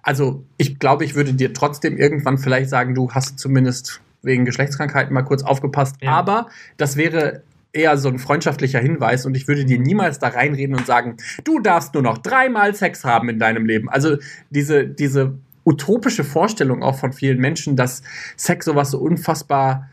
[0.04, 5.14] Also, ich glaube, ich würde dir trotzdem irgendwann vielleicht sagen, du hast zumindest wegen Geschlechtskrankheiten
[5.14, 5.96] mal kurz aufgepasst.
[6.02, 6.12] Ja.
[6.12, 10.76] Aber das wäre eher so ein freundschaftlicher Hinweis und ich würde dir niemals da reinreden
[10.76, 13.90] und sagen, du darfst nur noch dreimal Sex haben in deinem Leben.
[13.90, 14.18] Also
[14.50, 18.04] diese, diese utopische Vorstellung auch von vielen Menschen, dass
[18.36, 19.90] Sex sowas so unfassbar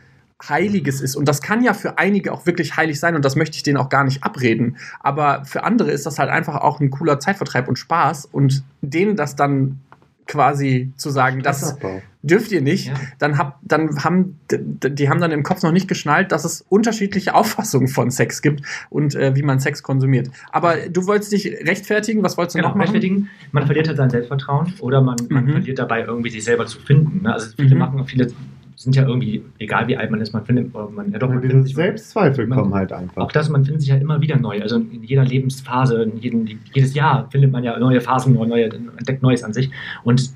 [0.46, 1.16] Heiliges ist.
[1.16, 3.76] Und das kann ja für einige auch wirklich heilig sein und das möchte ich denen
[3.76, 4.76] auch gar nicht abreden.
[5.00, 9.16] Aber für andere ist das halt einfach auch ein cooler Zeitvertreib und Spaß und denen
[9.16, 9.80] das dann
[10.28, 11.76] quasi zu sagen, das
[12.22, 12.94] dürft ihr nicht, Ja.
[13.18, 17.34] dann, hab, dann haben die haben dann im Kopf noch nicht geschnallt, dass es unterschiedliche
[17.34, 20.28] Auffassungen von Sex gibt und äh, wie man Sex konsumiert.
[20.52, 22.82] Aber du wolltest dich rechtfertigen, was wolltest du Genau, noch machen?
[22.92, 23.28] rechtfertigen.
[23.52, 25.50] Man verliert halt sein Selbstvertrauen oder man, man Mhm.
[25.52, 27.22] verliert dabei irgendwie sich selber zu finden.
[27.22, 27.32] Ne?
[27.32, 27.78] Also viele Mhm.
[27.80, 28.30] machen, viele
[28.78, 31.40] sind ja irgendwie, egal wie alt man ist, man findet, oder man, ja doch, man
[31.40, 33.22] Diese findet sich, Selbstzweifel man- kommen halt einfach.
[33.22, 34.62] auch das, man findet sich ja immer wieder neu.
[34.62, 39.20] Also in jeder Lebensphase, in jedem, jedes Jahr findet man ja neue Phasen, neue, entdeckt
[39.20, 39.70] Neues an sich.
[40.04, 40.30] Und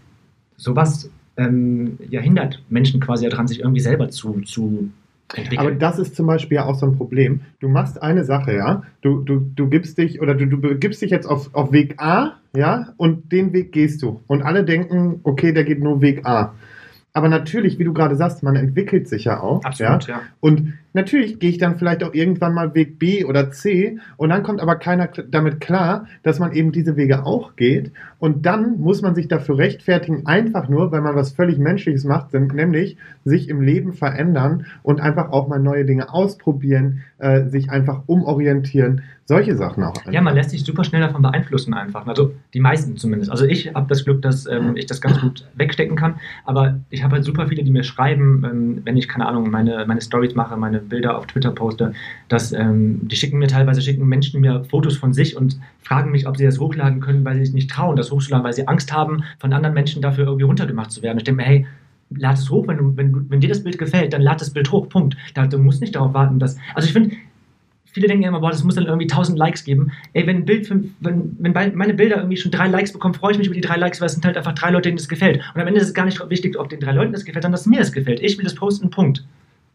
[0.56, 4.90] sowas ähm, ja, hindert Menschen quasi daran, sich irgendwie selber zu, zu
[5.36, 5.60] entwickeln.
[5.68, 7.42] Aber das ist zum Beispiel ja auch so ein Problem.
[7.60, 8.82] Du machst eine Sache, ja.
[9.02, 12.38] Du, du, du gibst dich oder du, du begibst dich jetzt auf, auf Weg A,
[12.56, 14.20] ja, und den Weg gehst du.
[14.26, 16.54] Und alle denken, okay, der geht nur Weg A.
[17.14, 19.62] Aber natürlich, wie du gerade sagst, man entwickelt sich ja auch.
[19.64, 20.16] Absolut, ja.
[20.16, 20.22] ja.
[20.40, 24.42] Und natürlich gehe ich dann vielleicht auch irgendwann mal Weg B oder C und dann
[24.42, 29.02] kommt aber keiner damit klar, dass man eben diese Wege auch geht und dann muss
[29.02, 33.60] man sich dafür rechtfertigen, einfach nur, weil man was völlig Menschliches macht, nämlich sich im
[33.60, 39.82] Leben verändern und einfach auch mal neue Dinge ausprobieren, äh, sich einfach umorientieren, solche Sachen
[39.82, 39.94] auch.
[40.10, 42.06] Ja, man lässt sich super schnell davon beeinflussen einfach.
[42.06, 43.30] Also die meisten zumindest.
[43.30, 46.16] Also ich habe das Glück, dass ähm, ich das ganz gut wegstecken kann.
[46.44, 49.86] Aber ich habe halt super viele, die mir schreiben, ähm, wenn ich, keine Ahnung, meine,
[49.86, 51.94] meine Stories mache, meine Bilder auf Twitter poste,
[52.28, 56.28] dass ähm, die schicken mir teilweise, schicken Menschen mir Fotos von sich und fragen mich,
[56.28, 58.92] ob sie das hochladen können, weil sie sich nicht trauen, das hochzuladen, weil sie Angst
[58.92, 61.16] haben, von anderen Menschen dafür irgendwie runtergemacht zu werden.
[61.16, 61.66] Ich denke mir, hey,
[62.10, 64.50] lad es hoch, wenn, du, wenn, du, wenn dir das Bild gefällt, dann lad das
[64.50, 65.16] Bild hoch, Punkt.
[65.34, 66.58] Da, du musst nicht darauf warten, dass...
[66.74, 67.16] Also ich finde,
[67.92, 69.92] viele denken ja immer, boah, das muss dann irgendwie 1000 Likes geben.
[70.12, 73.32] Ey, wenn ein Bild, für, wenn, wenn meine Bilder irgendwie schon drei Likes bekommen, freue
[73.32, 75.08] ich mich über die drei Likes, weil es sind halt einfach drei Leute, denen das
[75.08, 75.40] gefällt.
[75.54, 77.58] Und am Ende ist es gar nicht wichtig, ob den drei Leuten das gefällt, sondern
[77.58, 78.20] dass mir das gefällt.
[78.20, 79.24] Ich will das posten, Punkt.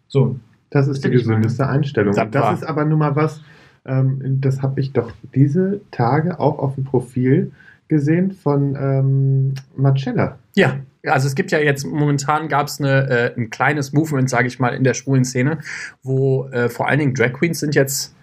[0.08, 0.40] So.
[0.70, 2.14] Das ist die Das ist gesündeste Einstellung.
[2.14, 3.42] Das Und das ist aber nun mal was,
[3.86, 7.52] ähm, das habe ich doch diese Tage auch auf dem Profil
[7.88, 10.38] gesehen von ähm, Marcella.
[10.56, 14.60] Ja, also es gibt ja jetzt momentan gab es äh, ein kleines Movement, sage ich
[14.60, 15.60] mal, in der schwulen Szene,
[16.04, 18.14] wo äh, vor allen Dingen Drag Queens sind jetzt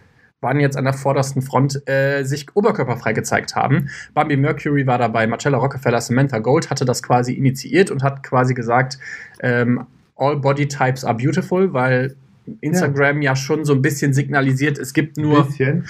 [0.45, 3.89] waren jetzt an der vordersten Front, äh, sich oberkörperfrei gezeigt haben.
[4.13, 8.53] Bambi Mercury war dabei, Marcella Rockefeller, Samantha Gold hatte das quasi initiiert und hat quasi
[8.53, 8.99] gesagt,
[9.41, 12.15] ähm, all body types are beautiful, weil
[12.61, 13.37] Instagram ja.
[13.37, 15.87] schon so ein bisschen signalisiert, es gibt nur bisschen,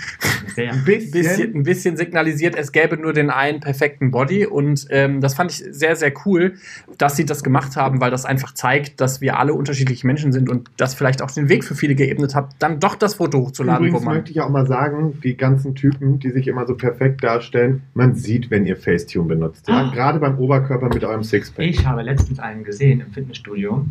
[0.54, 0.72] Sehr.
[0.72, 4.46] ein bisschen, bisschen, ein bisschen signalisiert, es gäbe nur den einen perfekten Body.
[4.46, 6.54] Und ähm, das fand ich sehr, sehr cool,
[6.98, 10.48] dass sie das gemacht haben, weil das einfach zeigt, dass wir alle unterschiedliche Menschen sind
[10.48, 13.86] und das vielleicht auch den Weg für viele geebnet hat, dann doch das Foto hochzuladen,
[13.86, 14.16] Übrigens wo man.
[14.16, 18.14] möchte ich auch mal sagen, die ganzen Typen, die sich immer so perfekt darstellen, man
[18.14, 19.68] sieht, wenn ihr Facetune benutzt.
[19.68, 19.88] Ja?
[19.88, 19.90] Ah.
[19.92, 21.66] Gerade beim Oberkörper mit eurem Sixpack.
[21.66, 23.84] Ich habe letztens einen gesehen im Fitnessstudio.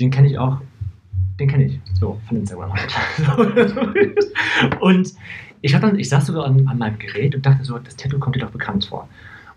[0.00, 0.60] Den kenne ich auch.
[1.38, 1.80] Den kenne ich.
[1.98, 2.94] So, von Instagram halt.
[4.80, 5.12] und
[5.62, 8.36] ich, dann, ich saß so an, an meinem Gerät und dachte so, das Tattoo kommt
[8.36, 9.08] dir doch bekannt vor.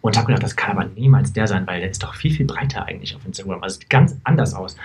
[0.02, 2.46] Und habe gedacht, das kann aber niemals der sein, weil der ist doch viel, viel
[2.46, 3.62] breiter eigentlich auf Instagram.
[3.62, 4.78] Also sieht ganz anders aus.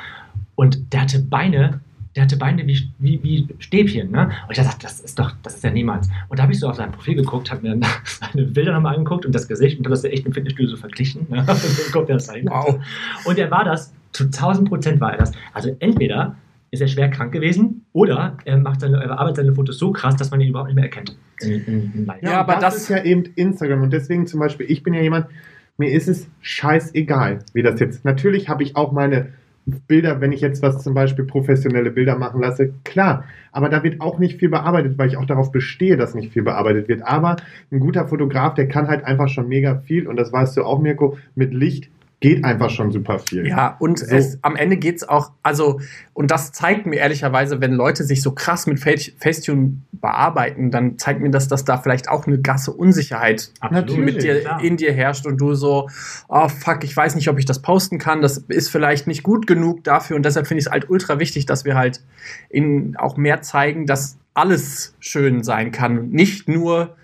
[0.55, 1.81] Und der hatte Beine,
[2.17, 4.11] der hatte Beine wie, wie, wie Stäbchen.
[4.11, 4.31] Ne?
[4.47, 6.09] Und ich dachte, das ist doch, das ist ja niemals.
[6.29, 9.25] Und da habe ich so auf sein Profil geguckt, habe mir seine Bilder nochmal angeguckt
[9.25, 11.27] und das Gesicht und habe das echt im Fitnessstudio so verglichen.
[11.31, 11.47] Ne?
[11.95, 12.51] Und.
[12.51, 12.81] Wow.
[13.25, 15.33] Und er war das, zu 1000 Prozent war er das.
[15.55, 16.37] Also entweder
[16.73, 20.17] ist er schwer krank gewesen oder er, macht seine, er bearbeitet seine Fotos so krass,
[20.17, 21.17] dass man ihn überhaupt nicht mehr erkennt.
[21.43, 22.23] In Live.
[22.23, 23.83] Ja, aber das, das- ist ja eben Instagram.
[23.83, 25.27] Und deswegen zum Beispiel, ich bin ja jemand,
[25.77, 28.05] mir ist es scheißegal, wie das jetzt.
[28.05, 29.29] Natürlich habe ich auch meine
[29.87, 33.25] Bilder, wenn ich jetzt was zum Beispiel professionelle Bilder machen lasse, klar.
[33.53, 36.43] Aber da wird auch nicht viel bearbeitet, weil ich auch darauf bestehe, dass nicht viel
[36.43, 37.03] bearbeitet wird.
[37.07, 37.37] Aber
[37.71, 40.09] ein guter Fotograf, der kann halt einfach schon mega viel.
[40.09, 41.91] Und das weißt du auch, Mirko, mit Licht
[42.23, 43.47] geht einfach schon super viel.
[43.47, 44.07] Ja, und So.
[44.07, 45.81] es, am Ende geht's auch, also,
[46.15, 50.99] und das zeigt mir ehrlicherweise, wenn Leute sich so krass mit Face- Facetune bearbeiten, dann
[50.99, 53.99] zeigt mir das, dass da vielleicht auch eine gasse Unsicherheit Natürlich.
[54.15, 54.63] mit dir klar.
[54.65, 55.89] in dir herrscht und du so,
[56.29, 59.47] oh fuck, ich weiß nicht, ob ich das posten kann, das ist vielleicht nicht gut
[59.47, 62.01] genug dafür und deshalb finde ich es halt ultra wichtig, dass wir halt
[62.49, 66.97] in auch mehr zeigen, dass alles schön sein kann und nicht nur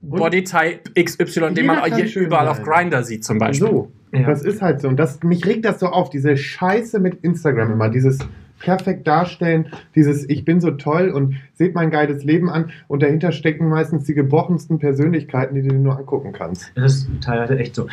[0.00, 1.78] Bodytype XY, den man
[2.14, 2.48] überall sein.
[2.48, 3.66] auf Grinder sieht zum Beispiel.
[3.66, 4.22] So, Ja.
[4.22, 4.88] das ist halt so.
[4.88, 8.18] Und das, mich regt das so auf, diese Scheiße mit Instagram immer, dieses
[8.58, 13.32] perfekt darstellen, dieses ich bin so toll und seht mein geiles Leben an und dahinter
[13.32, 16.72] stecken meistens die gebrochensten Persönlichkeiten, die du dir nur angucken kannst.
[16.74, 17.86] Das ist teilweise echt so.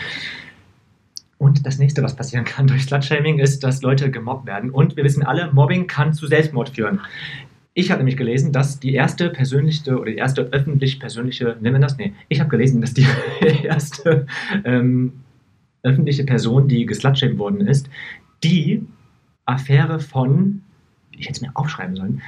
[1.38, 4.70] Und das nächste, was passieren kann durch Slutshaming, ist, dass Leute gemobbt werden.
[4.70, 7.02] Und wir wissen alle, Mobbing kann zu Selbstmord führen.
[7.74, 11.82] Ich habe nämlich gelesen, dass die erste persönliche oder die erste öffentlich persönliche, nennen wir
[11.82, 11.98] das?
[11.98, 13.06] Nee, ich habe gelesen, dass die
[13.64, 14.28] erste
[14.64, 15.23] ähm,
[15.84, 17.90] öffentliche Person, die geslutshamed worden ist,
[18.44, 18.86] die
[19.46, 20.62] Affäre von,
[21.12, 22.22] ich hätte es mir aufschreiben sollen,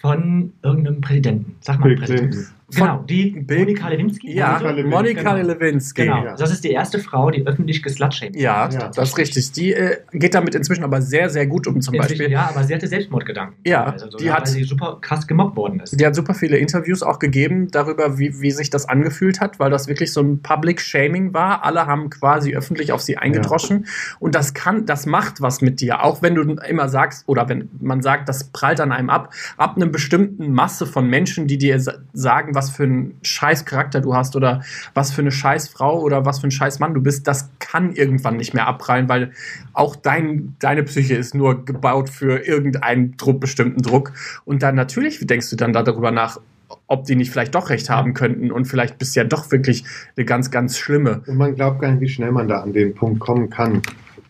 [0.00, 1.56] von irgendeinem Präsidenten.
[1.60, 2.36] Sag mal, Bill Präsident.
[2.74, 4.34] Genau, die Bill- Monika Lewinsky.
[4.34, 4.90] Ja, Monika Lewinsky.
[4.96, 5.46] Monika Genau.
[5.52, 6.02] Lewinsky.
[6.02, 6.36] Genau, Ja.
[6.36, 8.88] das ist die erste Frau, die öffentlich geslutshamed Ja, Ja.
[8.88, 9.52] das ist richtig.
[9.52, 12.32] Die äh, geht damit inzwischen aber sehr, sehr gut um zum Inzwischen, Beispiel.
[12.32, 13.56] Ja, aber sie hatte Selbstmordgedanken.
[13.64, 15.98] Ja, also, die weil hat- sie super krass gemobbt worden ist.
[16.00, 19.70] Die hat super viele Interviews auch gegeben darüber, wie, wie sich das angefühlt hat, weil
[19.70, 21.64] das wirklich so ein Public Shaming war.
[21.64, 23.86] Alle haben quasi öffentlich auf sie eingedroschen.
[24.18, 26.02] Und das kann, das macht was mit dir.
[26.04, 29.76] Auch wenn du immer sagst, oder wenn man sagt, das prallt an einem ab, ab
[29.76, 34.14] einem bestimmten Masse von Menschen, die dir sa- sagen, was für einen scheiß Charakter du
[34.14, 34.62] hast oder
[34.94, 37.92] was für eine scheiß Frau oder was für ein scheiß Mann du bist, das kann
[37.92, 39.32] irgendwann nicht mehr abprallen, weil
[39.72, 44.12] auch dein, deine Psyche ist nur gebaut für irgendeinen Druck, bestimmten Druck.
[44.44, 46.38] Und dann natürlich denkst du dann darüber nach,
[46.86, 49.84] ob die nicht vielleicht doch recht haben könnten und vielleicht bist du ja doch wirklich
[50.16, 51.22] eine ganz, ganz schlimme.
[51.26, 53.82] Und man glaubt gar nicht, wie schnell man da an den Punkt kommen kann.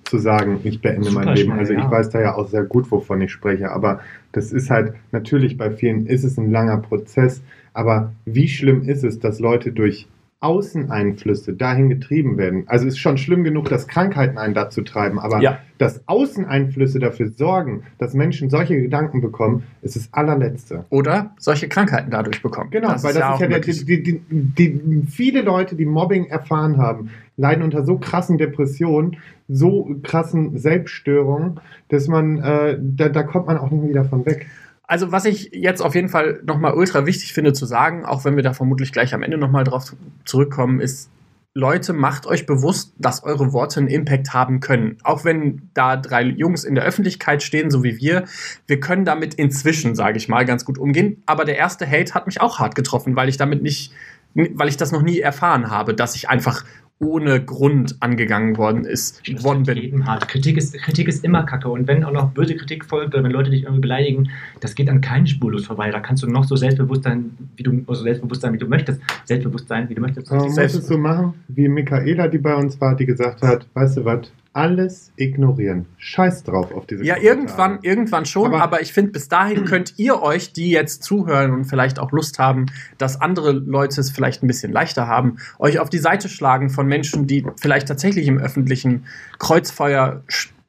[0.04, 1.52] zu sagen, ich beende Super mein Leben.
[1.52, 1.90] schnell, also ich ja.
[1.90, 3.70] weiß da ja auch sehr gut, wovon ich spreche.
[3.70, 4.00] Aber
[4.32, 7.40] das ist halt, natürlich bei vielen ist es ein langer Prozess.
[7.74, 10.08] Aber wie schlimm ist es, dass Leute durch
[10.40, 12.64] Außeneinflüsse dahin getrieben werden?
[12.66, 15.58] Also es ist schon schlimm genug, dass Krankheiten einen dazu treiben, aber Ja.
[15.78, 20.84] dass Außeneinflüsse dafür sorgen, dass Menschen solche Gedanken bekommen, ist das allerletzte.
[20.90, 22.70] Oder solche Krankheiten dadurch bekommen.
[22.70, 27.10] Genau, weil das ist ja, der, die, die, die, viele Leute, die Mobbing erfahren haben,
[27.36, 33.58] leiden unter so krassen Depressionen, so krassen Selbststörungen, dass man, äh, da, da kommt man
[33.58, 34.46] auch nicht mehr wieder von weg.
[34.84, 38.36] Also was ich jetzt auf jeden Fall nochmal ultra wichtig finde zu sagen, auch wenn
[38.36, 41.10] wir da vermutlich gleich am Ende nochmal drauf zurückkommen, ist,
[41.54, 44.96] Leute, macht euch bewusst, dass eure Worte einen Impact haben können.
[45.02, 48.24] Auch wenn da drei Jungs in der Öffentlichkeit stehen, so wie wir,
[48.66, 51.22] wir können damit inzwischen, sage ich mal, ganz gut umgehen.
[51.26, 53.92] Aber der erste Hate hat mich auch hart getroffen, weil ich damit nicht,
[54.34, 56.64] weil ich das noch nie erfahren habe, dass ich einfach
[57.02, 60.06] ohne Grund angegangen worden ist, worden bin.
[60.06, 60.28] hart.
[60.28, 61.68] Kritik ist, Kritik ist immer kacke.
[61.68, 64.88] Und wenn auch noch böse Kritik folgt oder wenn Leute dich irgendwie beleidigen, das geht
[64.88, 65.90] an keinen spurlos vorbei.
[65.90, 69.00] Da kannst du noch so selbstbewusst sein, wie du, also selbstbewusst sein, wie du möchtest.
[69.24, 70.30] Selbstbewusst sein, wie du möchtest.
[70.30, 73.66] Aber man muss es so machen, wie Michaela, die bei uns war, die gesagt hat,
[73.74, 75.86] weißt du was, alles ignorieren.
[75.96, 77.36] Scheiß drauf auf diese Ja, Kommentare.
[77.40, 81.52] irgendwann, irgendwann schon, Aber- aber, ich finde, bis dahin könnt ihr euch, die jetzt zuhören
[81.52, 82.66] und vielleicht auch Lust haben,
[82.98, 86.86] dass andere Leute es vielleicht ein bisschen leichter haben, euch auf die Seite schlagen von
[86.86, 89.04] Menschen, die vielleicht tatsächlich im öffentlichen
[89.38, 90.22] Kreuzfeuer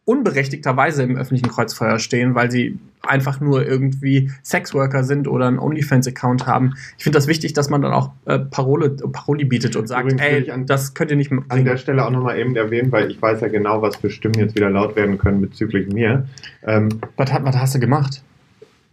[0.05, 6.45] unberechtigterweise im öffentlichen Kreuzfeuer stehen, weil sie einfach nur irgendwie Sexworker sind oder einen OnlyFans-Account
[6.47, 6.73] haben.
[6.97, 10.21] Ich finde das wichtig, dass man dann auch äh, Parole, Paroli bietet und sagt, Übrigens
[10.21, 11.65] ey, an- das könnt ihr nicht An bringen.
[11.65, 14.55] der Stelle auch nochmal eben erwähnen, weil ich weiß ja genau, was für Stimmen jetzt
[14.55, 16.27] wieder laut werden können bezüglich mir.
[16.65, 18.21] Ähm, Was, hast du gemacht?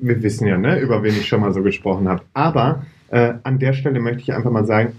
[0.03, 2.23] wir wissen ja, ne, über wen ich schon mal so gesprochen habe.
[2.33, 4.94] Aber äh, an der Stelle möchte ich einfach mal sagen,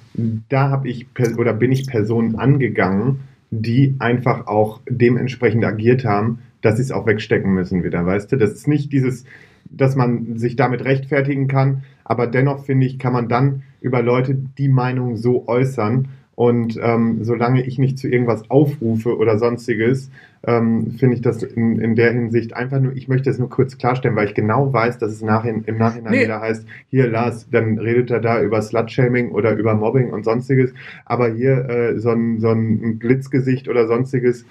[0.49, 3.21] da habe ich oder bin ich Personen angegangen,
[3.51, 8.37] die einfach auch dementsprechend agiert haben, dass sie es auch wegstecken müssen wieder, weißt du?
[8.37, 9.25] Das ist nicht dieses,
[9.69, 14.35] dass man sich damit rechtfertigen kann, aber dennoch finde ich, kann man dann über Leute
[14.57, 16.07] die Meinung so äußern.
[16.35, 20.09] Und ähm, solange ich nicht zu irgendwas aufrufe oder sonstiges,
[20.43, 23.77] ähm, finde ich das in, in der Hinsicht einfach nur, ich möchte es nur kurz
[23.77, 26.23] klarstellen, weil ich genau weiß, dass es nachhin, im Nachhinein Nee.
[26.23, 30.73] wieder heißt, hier Lars, dann redet er da über Slutshaming oder über Mobbing und sonstiges,
[31.05, 34.45] aber hier äh, so, ein, so ein Glitzgesicht oder sonstiges,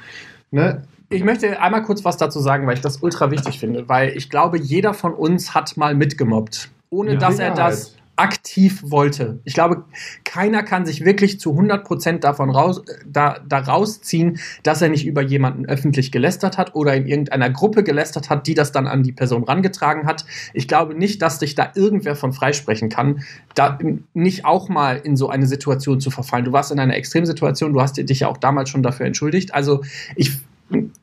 [0.51, 0.83] ne?
[1.13, 4.31] Ich möchte einmal kurz was dazu sagen, weil ich das ultra wichtig finde, weil ich
[4.31, 7.19] glaube, jeder von uns hat mal mitgemobbt, ohne Ja.
[7.19, 9.41] dass er das aktiv wollte.
[9.45, 9.85] Ich glaube,
[10.25, 15.23] keiner kann sich wirklich zu 100% davon raus, da, da rausziehen, dass er nicht über
[15.23, 19.13] jemanden öffentlich gelästert hat oder in irgendeiner Gruppe gelästert hat, die das dann an die
[19.13, 20.27] Person rangetragen hat.
[20.53, 23.79] Ich glaube nicht, dass dich da irgendwer von freisprechen kann, da
[24.13, 26.45] nicht auch mal in so eine Situation zu verfallen.
[26.45, 29.55] Du warst in einer Extremsituation, du hast dich ja auch damals schon dafür entschuldigt.
[29.55, 29.83] Also
[30.15, 30.39] ich,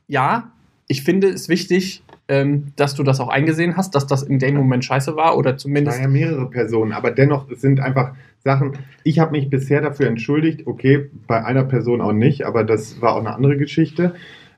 [0.07, 0.51] ja,
[0.87, 4.55] ich finde es wichtig, ähm, dass du das auch eingesehen hast, dass das in dem
[4.55, 5.97] Moment scheiße war oder zumindest.
[5.97, 8.13] Naja, mehrere Personen, aber dennoch es sind einfach
[8.43, 8.73] Sachen.
[9.03, 13.13] Ich habe mich bisher dafür entschuldigt, okay, bei einer Person auch nicht, aber das war
[13.13, 14.15] auch eine andere Geschichte.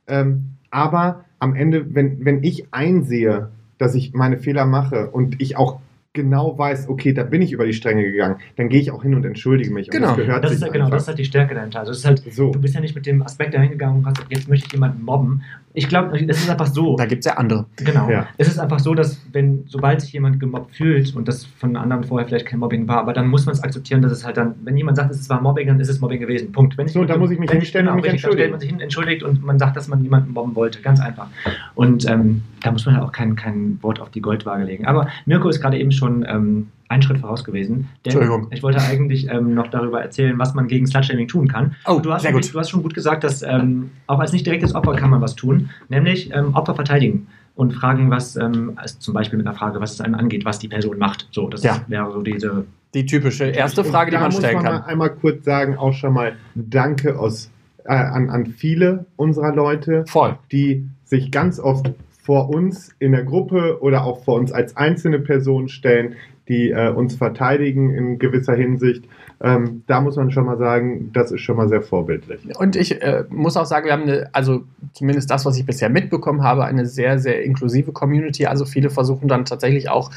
[0.08, 5.58] Ähm, aber am Ende, wenn, wenn ich einsehe, dass ich meine Fehler mache und ich
[5.58, 5.80] auch
[6.14, 9.14] genau weiß, okay, da bin ich über die Stränge gegangen, dann gehe ich auch hin
[9.14, 9.90] und entschuldige mich.
[9.90, 10.10] Genau.
[10.12, 10.96] Und das gehört Das ist, sich ja- genau, einfach.
[10.98, 11.80] das ist halt die Stärke dahinter.
[11.80, 12.52] Also es ist halt, So.
[12.52, 15.04] du bist ja nicht mit dem Aspekt dahin gegangen und hast jetzt möchte ich jemanden
[15.04, 15.44] mobben.
[15.74, 16.96] Ich glaube, es ist einfach so.
[16.98, 17.68] Da gibt es ja andere.
[17.78, 18.10] Genau.
[18.10, 18.28] Ja.
[18.38, 22.04] Es ist einfach so, dass wenn, sobald sich jemand gemobbt fühlt und das von anderen
[22.04, 24.56] vorher vielleicht kein Mobbing war, aber dann muss man es akzeptieren, dass es halt dann,
[24.64, 26.52] wenn jemand sagt, es war Mobbing, dann ist es Mobbing gewesen.
[26.52, 26.76] Punkt.
[26.76, 28.52] Wenn So, da muss ich mich wenn hinstellen und mich richtig, dann stellt entschuldigen.
[28.52, 30.82] man sich hin, entschuldigt und man sagt, dass man jemanden mobben wollte.
[30.82, 31.28] Ganz einfach.
[31.76, 34.88] Und ähm, da muss man ja auch kein, kein Wort auf die Goldwaage legen.
[34.88, 37.88] Aber Mirko ist gerade eben schon ähm, einen Schritt voraus gewesen.
[38.06, 38.48] Denn Entschuldigung.
[38.52, 41.76] Ich wollte eigentlich ähm, noch darüber erzählen, was man gegen Slutshaming tun kann.
[41.86, 42.54] Oh, du hast, sehr schon, gut.
[42.54, 45.36] du hast schon gut gesagt, dass ähm, auch als nicht direktes Opfer kann man was
[45.36, 49.80] tun, nämlich ähm, Opfer verteidigen und fragen, was ähm, als zum Beispiel mit einer Frage,
[49.82, 51.28] was es einem angeht, was die Person macht.
[51.32, 51.82] So, das Ja.
[51.88, 52.66] wäre so diese.
[52.96, 54.74] Die typische erste Frage, die da man muss stellen man kann.
[54.82, 57.52] Mal einmal kurz sagen, auch schon mal Danke aus,
[57.84, 60.38] äh, an, an viele unserer Leute, Voll.
[60.52, 61.92] die sich ganz oft
[62.30, 66.14] vor uns in der Gruppe oder auch vor uns als einzelne Person stellen,
[66.48, 69.04] die äh, uns verteidigen in gewisser Hinsicht.
[69.42, 72.42] Ähm, da muss man schon mal sagen, das ist schon mal sehr vorbildlich.
[72.60, 74.62] Und ich äh, muss auch sagen, wir haben eine, also
[74.94, 78.46] zumindest das, was ich bisher mitbekommen habe, eine sehr, sehr inklusive Community.
[78.46, 80.12] Also viele versuchen dann tatsächlich auch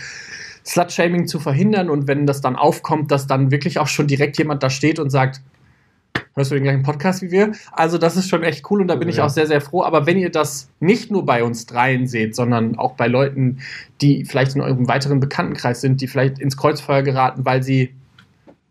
[0.66, 4.62] Slut-Shaming zu verhindern und wenn das dann aufkommt, dass dann wirklich auch schon direkt jemand
[4.62, 5.40] da steht und sagt,
[6.34, 7.52] hörst du den gleichen Podcast wie wir?
[7.72, 9.24] Also das ist schon echt cool und da bin ich Ja.
[9.26, 9.82] auch sehr, sehr froh.
[9.82, 13.58] Aber wenn ihr das nicht nur bei uns dreien seht, sondern auch bei Leuten,
[14.00, 17.94] die vielleicht in eurem weiteren Bekanntenkreis sind, die vielleicht ins Kreuzfeuer geraten, weil sie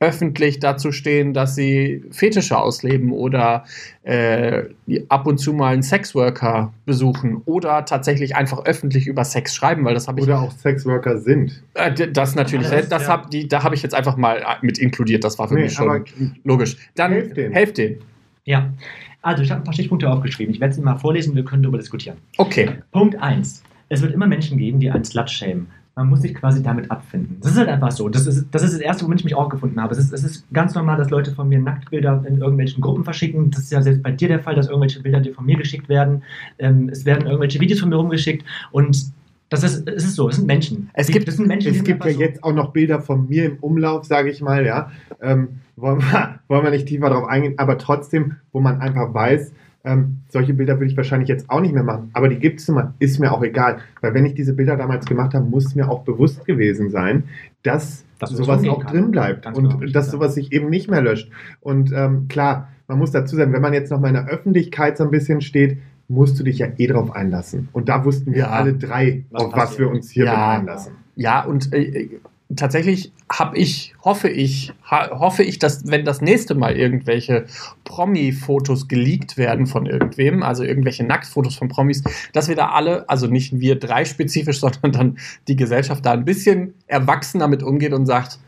[0.02, 3.64] öffentlich dazu stehen, dass sie Fetische ausleben oder
[4.04, 4.64] äh,
[5.08, 9.94] ab und zu mal einen Sexworker besuchen oder tatsächlich einfach öffentlich über Sex schreiben, weil
[9.94, 10.26] das habe ich.
[10.26, 11.64] Oder auch Sexworker sind.
[11.76, 14.44] Äh, das natürlich, Ja, das ja- hab, die, da habe ich jetzt einfach mal äh,
[14.66, 16.04] mit inkludiert, das war für Nee, mich schon
[16.44, 16.76] logisch.
[16.96, 17.54] Dann helft denen.
[17.54, 17.98] helft denen.
[18.44, 18.74] Ja.
[19.22, 20.52] Also, ich habe ein paar Stichpunkte aufgeschrieben.
[20.52, 22.18] Ich werde sie mal vorlesen, wir können darüber diskutieren.
[22.38, 22.72] Okay.
[22.92, 23.62] Punkt 1.
[23.90, 25.68] Es wird immer Menschen geben, die einen Slut shamen.
[26.02, 27.38] Man muss sich quasi damit abfinden.
[27.42, 28.10] Das ist halt einfach so.
[28.10, 29.94] Das ist das, ist das Erste, womit ich mich auch gefunden habe.
[29.94, 33.52] Es ist, es ist ganz normal, dass Leute von mir Nacktbilder in irgendwelchen Gruppen verschicken.
[33.52, 35.88] Das ist ja selbst bei dir der Fall, dass irgendwelche Bilder dir von mir geschickt
[35.90, 36.24] werden.
[36.60, 38.44] Ähm, es werden irgendwelche Videos von mir rumgeschickt.
[38.72, 39.12] Und
[39.50, 40.90] das ist, es ist so, es sind Menschen.
[40.94, 43.46] Es gibt- das sind Menschen, Es gibt ja so- jetzt auch noch Bilder von mir
[43.46, 44.90] im Umlauf, sage ich mal, ja.
[45.22, 49.52] Ähm, wollen, wir, wollen wir nicht tiefer darauf eingehen, aber trotzdem, wo man einfach weiß,
[49.84, 52.70] ähm, solche Bilder würde ich wahrscheinlich jetzt auch nicht mehr machen, aber die gibt es
[52.70, 53.80] immer, ist mir auch egal.
[54.02, 57.24] Weil wenn ich diese Bilder damals gemacht habe, muss mir auch bewusst gewesen sein,
[57.63, 58.91] dass, Dass das sowas auch kann.
[58.94, 60.12] drin bleibt Ganz und genau, dass ja.
[60.12, 61.32] sowas sich eben nicht mehr löscht.
[61.62, 64.98] Und ähm, klar, man muss dazu sagen, wenn man jetzt noch mal in der Öffentlichkeit
[64.98, 67.70] so ein bisschen steht, musst du dich ja eh drauf einlassen.
[67.72, 68.50] Und da wussten wir Ja.
[68.50, 70.50] alle drei, Was auf was wir uns hier Ja.
[70.60, 70.94] einlassen.
[71.15, 72.10] Ja, und äh,
[72.56, 77.46] tatsächlich habe ich, hoffe ich, hoffe ich, dass wenn das nächste Mal irgendwelche
[77.84, 83.28] Promi-Fotos geleakt werden von irgendwem, also irgendwelche Nacktfotos von Promis, dass wir da alle, also
[83.28, 88.06] nicht wir drei spezifisch, sondern dann die Gesellschaft da ein bisschen erwachsener mit umgeht und
[88.06, 88.40] sagt,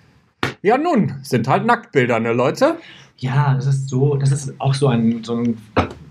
[0.62, 2.78] ja nun, sind halt Nacktbilder, ne Leute?
[3.18, 5.58] Ja, das ist so, das ist auch so ein, so ein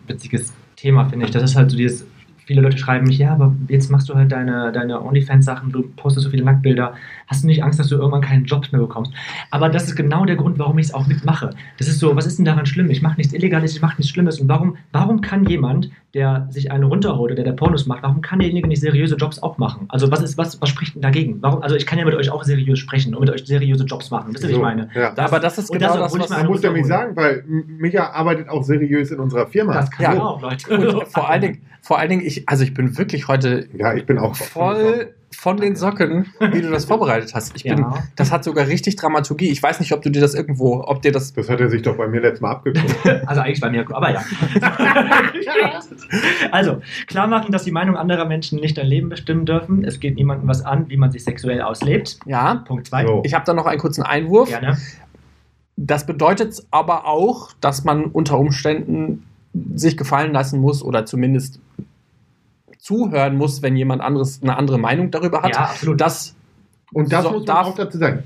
[0.06, 1.32] witziges Thema, finde ich.
[1.32, 2.06] Das ist halt so dieses,
[2.52, 6.24] viele Leute schreiben mich, ja, aber jetzt machst du halt deine, deine OnlyFans-Sachen, du postest
[6.24, 6.92] so viele Nacktbilder.
[7.26, 9.12] Hast du nicht Angst, dass du irgendwann keinen Job mehr bekommst?
[9.50, 11.50] Aber das ist genau der Grund, warum ich es auch mitmache.
[11.78, 12.90] Das ist so, was ist denn daran schlimm?
[12.90, 14.38] Ich mache nichts Illegales, ich mache nichts Schlimmes.
[14.40, 18.38] Und warum, warum kann jemand, der sich eine runterholt oder der Pornos macht, warum kann
[18.38, 19.86] derjenige nicht seriöse Jobs auch machen?
[19.88, 21.38] Also was ist, was, was spricht denn dagegen?
[21.40, 24.10] Warum, also ich kann ja mit euch auch seriös sprechen und mit euch seriöse Jobs
[24.10, 24.34] machen.
[24.34, 24.88] Wisst ihr, wie ich So, meine?
[24.94, 25.14] Ja.
[25.16, 26.84] Aber das ist und genau das, das, ich was Man muss ja runterholen.
[26.84, 29.72] sagen, weil Micha arbeitet auch seriös in unserer Firma.
[29.74, 30.14] Das kann Ja.
[30.14, 30.20] ja.
[30.22, 30.96] auch, Leute.
[30.98, 34.06] und vor allen Dingen, vor allen Dingen, ich, also ich bin wirklich heute ja, ich
[34.06, 37.56] bin auch voll von den Socken, wie du das vorbereitet hast.
[37.56, 38.04] Ich bin, Ja.
[38.16, 39.48] das hat sogar richtig Dramaturgie.
[39.48, 41.32] Ich weiß nicht, ob du dir das irgendwo, ob dir das.
[41.32, 42.94] Das hat er sich doch bei mir letztes Mal abgeguckt.
[43.26, 44.22] Also eigentlich bei mir, aber ja.
[46.50, 49.84] also, klar machen, dass die Meinung anderer Menschen nicht dein Leben bestimmen dürfen.
[49.84, 52.18] Es geht niemandem was an, wie man sich sexuell auslebt.
[52.26, 53.06] Ja, Punkt 2.
[53.06, 53.22] So.
[53.24, 54.48] ich habe da noch einen kurzen Einwurf.
[54.48, 54.76] Gerne.
[55.76, 59.24] Das bedeutet aber auch, dass man unter Umständen
[59.74, 61.60] sich gefallen lassen muss oder zumindest
[62.82, 65.54] zuhören muss, wenn jemand anderes eine andere Meinung darüber hat.
[65.54, 66.00] Ja, absolut.
[66.00, 66.34] Das
[66.92, 68.24] Und das So, muss man darf- auch dazu sagen.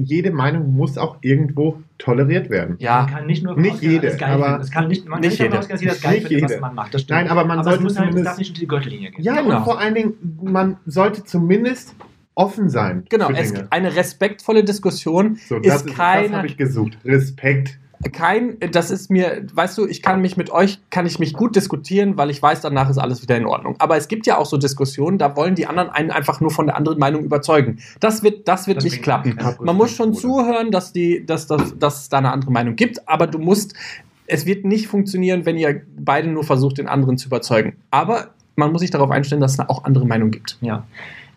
[0.00, 2.70] Jede Meinung muss auch irgendwo toleriert werden.
[2.70, 4.60] Man ja, kann nicht nur Nicht jede, aber-.
[4.60, 5.58] Es kann nicht, man Nicht kann nicht jede.
[5.58, 6.60] ausgehen, dass jeder das geil Nicht findet, was jede.
[6.60, 6.94] man macht.
[6.94, 7.18] Das stimmt.
[7.20, 8.26] Nein, aber man aber es sollte muss halt, es zumindest.
[8.26, 9.24] darf nicht unter die Gürtellinie gehen.
[9.24, 9.56] ja, Genau.
[9.58, 11.94] und vor allen Dingen, man sollte zumindest
[12.36, 13.04] offen sein.
[13.10, 13.26] genau.
[13.26, 16.96] Für Es, eine respektvolle Diskussion So, das ist ist, das keine habe ich gesucht.
[17.04, 17.78] Respekt.
[18.12, 21.56] Kein, das ist mir, weißt du, ich kann mich mit euch, kann ich mich gut
[21.56, 23.74] diskutieren, weil ich weiß, danach ist alles wieder in Ordnung.
[23.78, 26.66] Aber es gibt ja auch so Diskussionen, da wollen die anderen einen einfach nur von
[26.66, 27.78] der anderen Meinung überzeugen.
[28.00, 29.36] Das wird, das wird Das nicht klappen.
[29.60, 30.20] Man muss schon Bruder.
[30.20, 33.74] zuhören, dass, die, dass, dass, dass es da eine andere Meinung gibt, aber du musst,
[34.26, 37.76] es wird nicht funktionieren, wenn ihr beide nur versucht, den anderen zu überzeugen.
[37.90, 40.58] Aber man muss sich darauf einstellen, dass es auch andere Meinungen gibt.
[40.60, 40.86] Ja.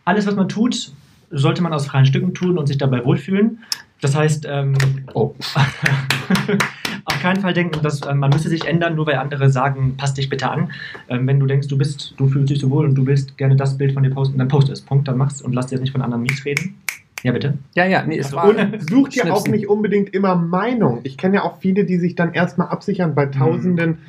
[0.06, 0.92] Alles, was man tut,
[1.32, 3.60] sollte man aus freien Stücken tun und sich dabei wohlfühlen.
[4.02, 4.74] Das heißt, ähm,
[5.14, 5.36] Oh.
[7.06, 10.18] auf keinen Fall denken, dass äh, man müsse sich ändern, nur weil andere sagen, passt
[10.18, 10.72] dich bitte an.
[11.10, 13.56] Ähm, wenn du denkst, du bist, du fühlst dich so wohl und du willst gerne
[13.56, 14.82] das Bild von dir posten, dann post es.
[14.82, 16.76] Punkt, dann mach's und lass dir jetzt nicht von anderen mies reden.
[17.24, 17.60] Ja, bitte.
[17.76, 18.50] Ja, ja, nee, es Also, war.
[18.50, 21.02] Und sucht ja auch nicht unbedingt immer Meinung.
[21.04, 24.00] Ich kenne ja auch viele, die sich dann erstmal absichern bei Tausenden.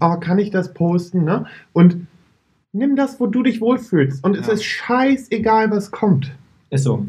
[0.00, 1.24] Oh, kann ich das posten?
[1.24, 1.44] Ne?
[1.74, 2.06] Und
[2.72, 4.24] nimm das, wo du dich wohlfühlst.
[4.24, 4.54] Und es Ja.
[4.54, 6.32] ist scheißegal, was kommt.
[6.70, 7.06] Ist so.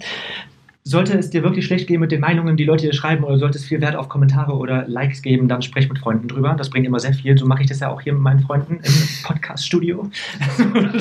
[0.86, 3.58] Sollte es dir wirklich schlecht gehen mit den Meinungen, die Leute dir schreiben, oder sollte
[3.58, 6.56] es viel Wert auf Kommentare oder Likes geben, dann sprech mit Freunden drüber.
[6.58, 7.38] Das bringt immer sehr viel.
[7.38, 8.94] So mache ich das ja auch hier mit meinen Freunden im
[9.24, 10.10] Podcast-Studio.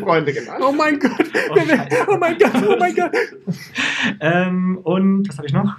[0.00, 0.60] Freunde genannt.
[0.60, 1.10] Oh mein Gott!
[1.50, 1.56] Oh.
[2.12, 2.62] Oh mein Gott!
[2.68, 3.10] Oh mein Gott!
[4.20, 5.76] ähm, und was habe ich noch?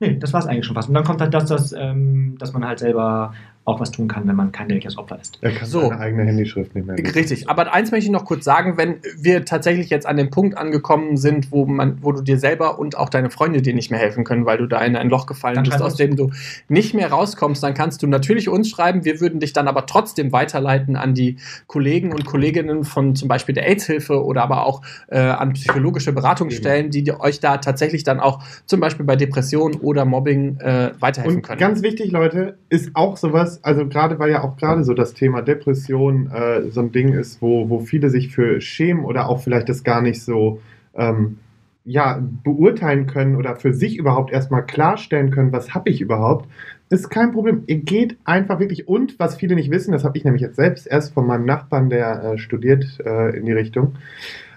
[0.00, 0.88] Nee, das war es eigentlich schon fast.
[0.88, 3.34] Und dann kommt halt das, dass, ähm, dass man halt selber
[3.68, 5.38] auch was tun kann, wenn man kein wirkliches Opfer ist.
[5.40, 5.82] Er kann So.
[5.82, 7.12] seine eigene Handyschrift nicht mehr lesen.
[7.14, 10.56] Richtig, aber eins möchte ich noch kurz sagen, wenn wir tatsächlich jetzt an dem Punkt
[10.58, 14.00] angekommen sind, wo man, wo du dir selber und auch deine Freunde dir nicht mehr
[14.00, 16.30] helfen können, weil du da in ein Loch gefallen Dann bist, aus dem du
[16.68, 19.04] nicht mehr rauskommst, dann kannst du natürlich uns schreiben.
[19.04, 23.54] Wir würden dich dann aber trotzdem weiterleiten an die Kollegen und Kolleginnen von zum Beispiel
[23.54, 28.20] der AIDS-Hilfe oder aber auch äh, an psychologische Beratungsstellen, die dir- euch da tatsächlich dann
[28.20, 31.58] auch zum Beispiel bei Depressionen oder Mobbing äh, weiterhelfen Und können.
[31.60, 35.42] ganz wichtig, Leute, ist auch sowas, also gerade weil ja auch gerade so das Thema
[35.42, 39.68] Depression äh, so ein Ding ist, wo, wo viele sich für schämen oder auch vielleicht
[39.68, 40.60] das gar nicht so,
[40.94, 41.38] ähm,
[41.84, 46.46] ja, beurteilen können oder für sich überhaupt erstmal klarstellen können, was habe ich überhaupt,
[46.90, 47.62] ist kein Problem.
[47.66, 50.86] Ihr geht einfach wirklich und was viele nicht wissen, das habe ich nämlich jetzt selbst
[50.86, 53.94] erst von meinem Nachbarn, der äh, studiert äh, in die Richtung,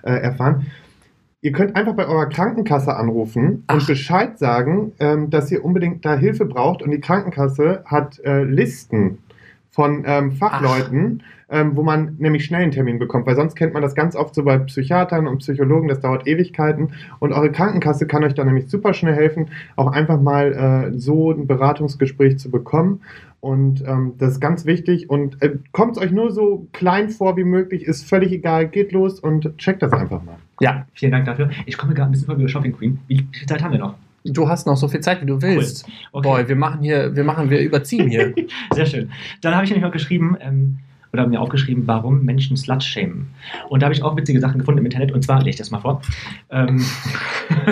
[0.04, 0.66] äh, erfahren.
[1.44, 6.16] Ihr könnt einfach bei eurer Krankenkasse anrufen und Bescheid sagen, ähm, dass ihr unbedingt da
[6.16, 6.84] Hilfe braucht.
[6.84, 9.18] Und die Krankenkasse hat äh, Listen
[9.72, 13.82] von ähm, Fachleuten, ähm, wo man nämlich schnell einen Termin bekommt, weil sonst kennt man
[13.82, 16.92] das ganz oft so bei Psychiatern und Psychologen, das dauert Ewigkeiten.
[17.18, 21.32] Und eure Krankenkasse kann euch da nämlich super schnell helfen, auch einfach mal äh, so
[21.32, 23.02] ein Beratungsgespräch zu bekommen.
[23.40, 25.10] Und ähm, das ist ganz wichtig.
[25.10, 29.20] Und äh, kommt euch nur so klein vor wie möglich, ist völlig egal, geht los
[29.20, 30.38] und checkt das einfach mal.
[30.62, 31.50] Ja, Vielen Dank dafür.
[31.66, 33.00] Ich komme gerade ein bisschen vor wie Shopping Queen.
[33.08, 33.96] Wie viel Zeit haben wir noch?
[34.24, 35.88] du hast noch so viel Zeit, wie du willst.
[36.12, 36.28] Okay.
[36.28, 38.34] Boy, wir machen hier, wir machen, wir überziehen hier.
[38.72, 39.12] Sehr schön.
[39.42, 40.78] Dann habe ich nämlich auch geschrieben, ähm,
[41.14, 43.28] oder mir aufgeschrieben, warum Menschen Slut shamen.
[43.70, 45.12] Und da habe ich auch witzige Sachen gefunden im Internet.
[45.12, 46.02] Und zwar, lege ich das mal vor.
[46.50, 46.84] Ähm,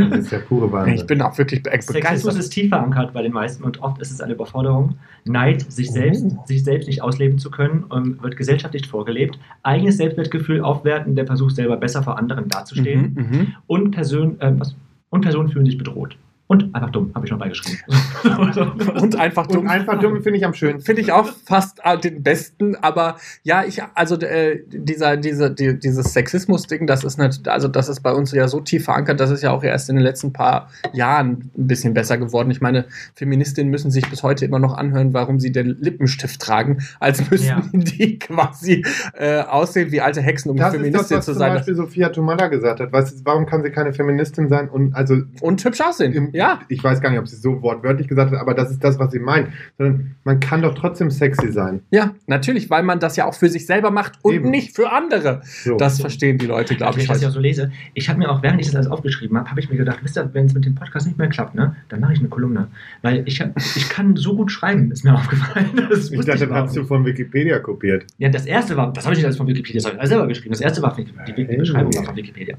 [0.10, 0.96] Das ist der pure Wahnsinn.
[0.96, 2.36] ich bin auch wirklich be Sexismus begeistert.
[2.36, 4.96] ist tief verankert bei den meisten und oft ist es eine Überforderung.
[5.26, 6.44] Neid, sich selbst, Oh.
[6.46, 7.86] sich selbst nicht ausleben zu können,
[8.22, 9.40] wird gesellschaftlich vorgelebt.
[9.64, 13.14] Eigenes Selbstwertgefühl aufwerten, der Versuch selber besser vor anderen dazustehen.
[13.16, 13.48] Mhm, mhm.
[13.68, 14.76] Und, Person, was?
[15.10, 16.18] und Personen fühlen sich bedroht.
[16.52, 17.80] Und einfach dumm, habe ich noch beigeschrieben.
[19.00, 19.60] Und einfach dumm.
[19.66, 20.82] und einfach dumm finde ich am schönsten.
[20.84, 25.78] Finde ich auch fast äh, den besten, aber ja, ich, also äh, dieser, diese, die,
[25.80, 29.30] dieses Sexismus-Ding, das ist nicht, also das ist bei uns ja so tief verankert, das
[29.30, 32.50] ist ja auch erst in den letzten paar Jahren ein bisschen besser geworden.
[32.50, 36.80] Ich meine, Feministinnen müssen sich bis heute immer noch anhören, warum sie den Lippenstift tragen,
[37.00, 37.62] als müssten Ja.
[37.74, 38.84] die quasi
[39.14, 41.54] äh, aussehen wie alte Hexen, um Das ist das, Feministin was zu zum sein.
[41.54, 42.92] Beispiel Sophia Tomalla gesagt hat.
[42.92, 44.68] Weißt du, warum kann sie keine Feministin sein?
[44.68, 46.14] Und also Und hübsch aussehen.
[46.14, 46.60] im, Ja.
[46.70, 48.98] ich weiß gar nicht, ob sie es so wortwörtlich gesagt hat, aber das ist das,
[48.98, 49.50] was sie meint.
[49.78, 51.82] Sondern man kann doch trotzdem sexy sein.
[51.92, 54.50] Ja, natürlich, weil man das ja auch für sich selber macht und Eben.
[54.50, 55.42] nicht für andere.
[55.44, 55.78] So.
[55.78, 57.04] Das verstehen die Leute, glaube Wenn ich.
[57.04, 57.36] ich das ja heute.
[57.36, 59.78] so lese, ich habe mir auch, während ich das alles aufgeschrieben habe, habe ich mir
[59.78, 62.20] gedacht, wisst ihr, wenn es mit dem Podcast nicht mehr klappt, ne, dann mache ich
[62.20, 62.68] eine Kolumne.
[63.02, 65.70] Weil ich, hab, ich kann so gut schreiben, ist mir aufgefallen.
[65.90, 68.06] Das ich dachte, das überhaupt hast du von Wikipedia kopiert.
[68.18, 70.10] Ja, das erste war, das habe ich nicht alles von Wikipedia, das habe ich alles
[70.10, 70.52] selber geschrieben.
[70.52, 71.58] Das erste war, die, die, die.
[71.58, 72.56] Beschreibung war von Wikipedia.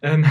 [0.00, 0.24] Ähm,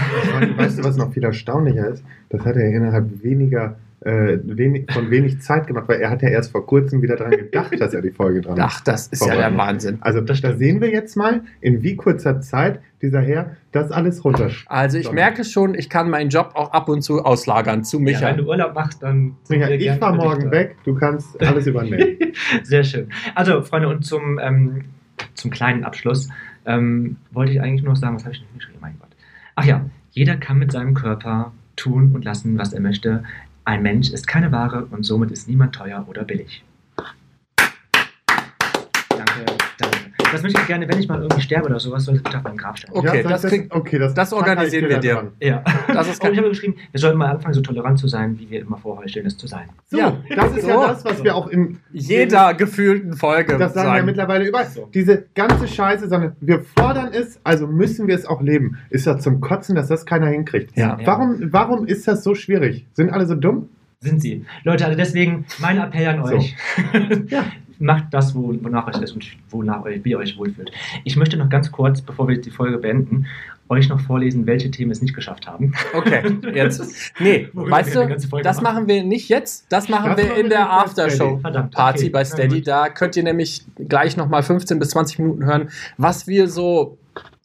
[0.56, 2.04] Weißt du, was noch viel erstaunlicher ist?
[2.28, 6.28] Das hat er innerhalb weniger, äh, wenig, von wenig Zeit gemacht, weil er hat ja
[6.28, 9.36] erst vor kurzem wieder daran gedacht, dass er die Folge dran Ach, das ist ja
[9.36, 9.56] der.
[9.56, 9.98] Wahnsinn.
[10.00, 14.24] Also Das da sehen wir jetzt mal, in wie kurzer Zeit dieser Herr das alles
[14.24, 14.70] runterschreibt.
[14.70, 18.02] Also ich merke schon, ich kann meinen Job auch ab und zu auslagern zu ja,
[18.04, 18.26] Micha.
[18.28, 19.36] wenn du Urlaub machst, dann.
[19.48, 22.16] Micha, wir ich fahr morgen weg, du kannst alles übernehmen.
[22.62, 23.08] Sehr schön.
[23.34, 24.82] Also, Freunde, und zum, ähm,
[25.34, 26.28] zum kleinen Abschluss
[26.66, 28.78] ähm, wollte ich eigentlich nur noch sagen, was habe ich denn geschrieben?
[28.80, 29.10] Mein Gott.
[29.54, 33.24] Ach ja, jeder kann mit seinem Körper tun und lassen, was er möchte.
[33.64, 36.64] Ein Mensch ist keine Ware und somit ist niemand teuer oder billig.
[39.08, 39.44] Danke,
[39.78, 40.21] danke.
[40.32, 42.42] Das möchte ich gerne, wenn ich mal irgendwie sterbe oder sowas, soll das bitte auf
[42.44, 42.90] meinem Grab stehen.
[42.92, 45.32] Okay, Ja, das sag klingt- okay, das, das organisieren wir dir.
[45.40, 45.62] Ja.
[45.92, 48.48] Das ist Und ich habe geschrieben, wir sollten mal anfangen, so tolerant zu sein, wie
[48.50, 49.68] wir immer vorheucheln, es zu sein.
[49.90, 50.16] So, Ja.
[50.34, 50.68] das ist So.
[50.68, 54.66] ja das, was wir auch in jeder gefühlten Folge Das sagen wir mittlerweile überall.
[54.66, 54.88] So.
[54.94, 58.78] Diese ganze Scheiße, sondern wir fordern es, also müssen wir es auch leben.
[58.90, 60.76] Ist das zum Kotzen, dass das keiner hinkriegt?
[60.76, 60.98] Ja.
[61.04, 62.86] Warum, warum ist das so schwierig?
[62.94, 63.68] Sind alle so dumm?
[64.00, 64.44] Sind sie.
[64.64, 66.34] Leute, also deswegen mein Appell an So.
[66.34, 66.56] euch.
[67.28, 67.44] Ja.
[67.82, 70.70] Macht das, wo- wonach euch ist und wonach euch, wie ihr euch wohlfühlt.
[71.04, 73.26] Ich möchte noch ganz kurz, bevor wir die Folge beenden,
[73.68, 75.72] euch noch vorlesen, welche Themen es nicht geschafft haben.
[75.94, 76.22] Okay,
[76.54, 77.12] jetzt.
[77.18, 78.06] Nee, weißt du,
[78.42, 78.62] das machen.
[78.62, 79.66] machen wir nicht jetzt.
[79.70, 81.14] Das machen Das wir machen in wir der nicht bei Aftershow.
[81.26, 81.40] Steady.
[81.40, 81.70] Verdammt.
[81.74, 82.08] Party okay.
[82.10, 82.62] bei Steady.
[82.62, 86.98] Da könnt ihr nämlich gleich nochmal 15 bis 20 Minuten hören, was wir so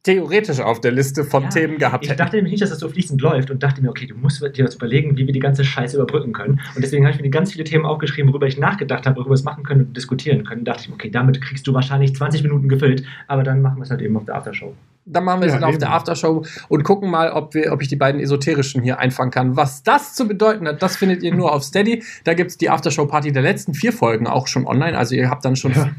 [0.07, 2.17] theoretisch auf der Liste von Ja, Themen gehabt Ich hätten.
[2.19, 4.51] dachte nämlich nicht, dass das so fließend läuft und dachte mir, okay, du musst dir
[4.55, 6.61] jetzt überlegen, wie wir die ganze Scheiße überbrücken können.
[6.75, 9.35] Und deswegen habe ich mir ganz viele Themen aufgeschrieben, worüber ich nachgedacht habe, worüber wir
[9.35, 10.63] es machen können und diskutieren können.
[10.65, 13.89] dachte ich, okay, damit kriegst du wahrscheinlich 20 Minuten gefüllt, aber dann machen wir es
[13.91, 14.73] halt eben auf der Aftershow.
[15.09, 15.79] Dann machen wir es Ja, dann auf eben.
[15.79, 19.55] der Aftershow und gucken mal, ob, wir, ob ich die beiden esoterischen hier einfangen kann.
[19.55, 22.03] Was das zu bedeuten hat, das findet ihr nur auf Steady.
[22.25, 24.97] Da gibt es die Aftershow-Party der letzten vier Folgen auch schon online.
[24.97, 25.89] Also ihr habt dann schon Ja.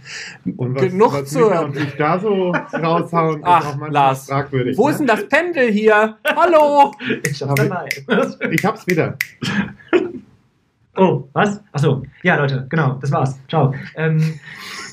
[0.57, 1.71] Und was, genug was zu hören.
[1.71, 4.27] und ich da so raushauen, Ach, Lars.
[4.27, 4.77] fragwürdig.
[4.77, 4.93] Wo ne?
[4.93, 6.17] ist denn das Pendel hier?
[6.37, 6.93] Hallo!
[7.25, 8.39] Ich Hab hab's.
[8.51, 9.17] Ich hab's wieder.
[10.97, 11.61] Oh, was?
[11.73, 13.39] Achso, ja, Leute, genau, das war's.
[13.49, 13.73] Ciao.
[13.95, 14.41] Ähm,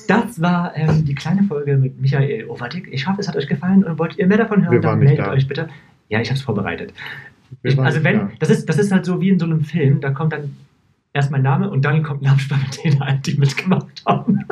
[0.06, 2.88] das war ähm, die kleine Folge mit Michael Overdick.
[2.92, 5.26] Ich hoffe, es hat euch gefallen und wollt ihr mehr davon hören, Wir dann meldet
[5.26, 5.30] da.
[5.30, 5.68] euch bitte.
[6.08, 6.92] Ja, ich habe es vorbereitet.
[7.62, 8.30] Ich, also wenn, da.
[8.38, 10.56] das ist, das ist halt so wie in so einem Film, da kommt dann
[11.12, 14.44] erst mein Name und dann kommt mit denen ein, die mitgemacht haben.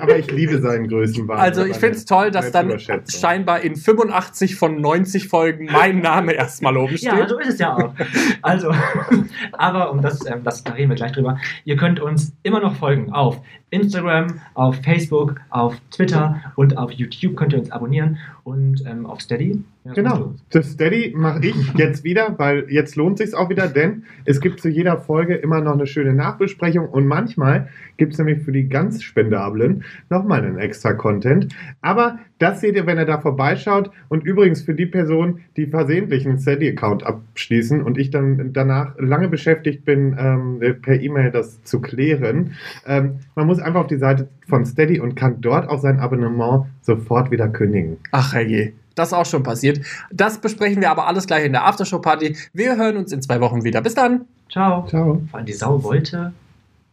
[0.00, 1.38] Aber ich liebe seinen Größenwahn.
[1.38, 6.32] Also ich finde es toll, dass dann scheinbar in 85 von 90 Folgen mein Name
[6.32, 7.12] erstmal oben steht.
[7.12, 7.94] Ja, so ist es ja auch.
[8.42, 8.72] Also,
[9.52, 11.38] aber um das, ähm, das, da reden wir gleich drüber.
[11.64, 17.36] Ihr könnt uns immer noch folgen auf Instagram, auf Facebook, auf Twitter und auf YouTube
[17.36, 18.18] könnt ihr uns abonnieren.
[18.44, 19.62] Und ähm, auf Steady.
[19.84, 20.34] Ja, Genau.
[20.50, 24.60] Das Steady mache ich jetzt wieder, weil jetzt lohnt sich auch wieder, denn es gibt
[24.60, 28.68] zu jeder Folge immer noch eine schöne Nachbesprechung und manchmal gibt es nämlich für die
[28.68, 31.54] ganz Spendablen nochmal einen extra Content.
[31.82, 33.90] Aber das seht ihr, wenn ihr da vorbeischaut.
[34.08, 39.28] Und übrigens für die Person, die versehentlich einen Steady-Account abschließen und ich dann danach lange
[39.28, 42.54] beschäftigt bin, ähm, per E-Mail das zu klären.
[42.86, 46.66] Ähm, man muss einfach auf die Seite von Steady und kann dort auch sein Abonnement
[46.82, 47.98] sofort wieder kündigen.
[48.10, 48.72] Ach herrje.
[48.94, 49.80] Das ist auch schon passiert.
[50.12, 52.36] Das besprechen wir aber alles gleich in der Aftershow-Party.
[52.52, 53.80] Wir hören uns in zwei Wochen wieder.
[53.80, 54.26] Bis dann.
[54.50, 54.86] Ciao.
[54.86, 55.22] Ciao.
[55.30, 56.32] Vor allem die Sau wollte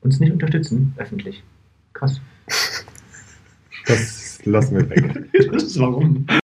[0.01, 1.43] uns nicht unterstützen, öffentlich.
[1.93, 2.21] Krass.
[4.45, 5.29] Lassen wir weg.
[5.79, 6.25] Warum?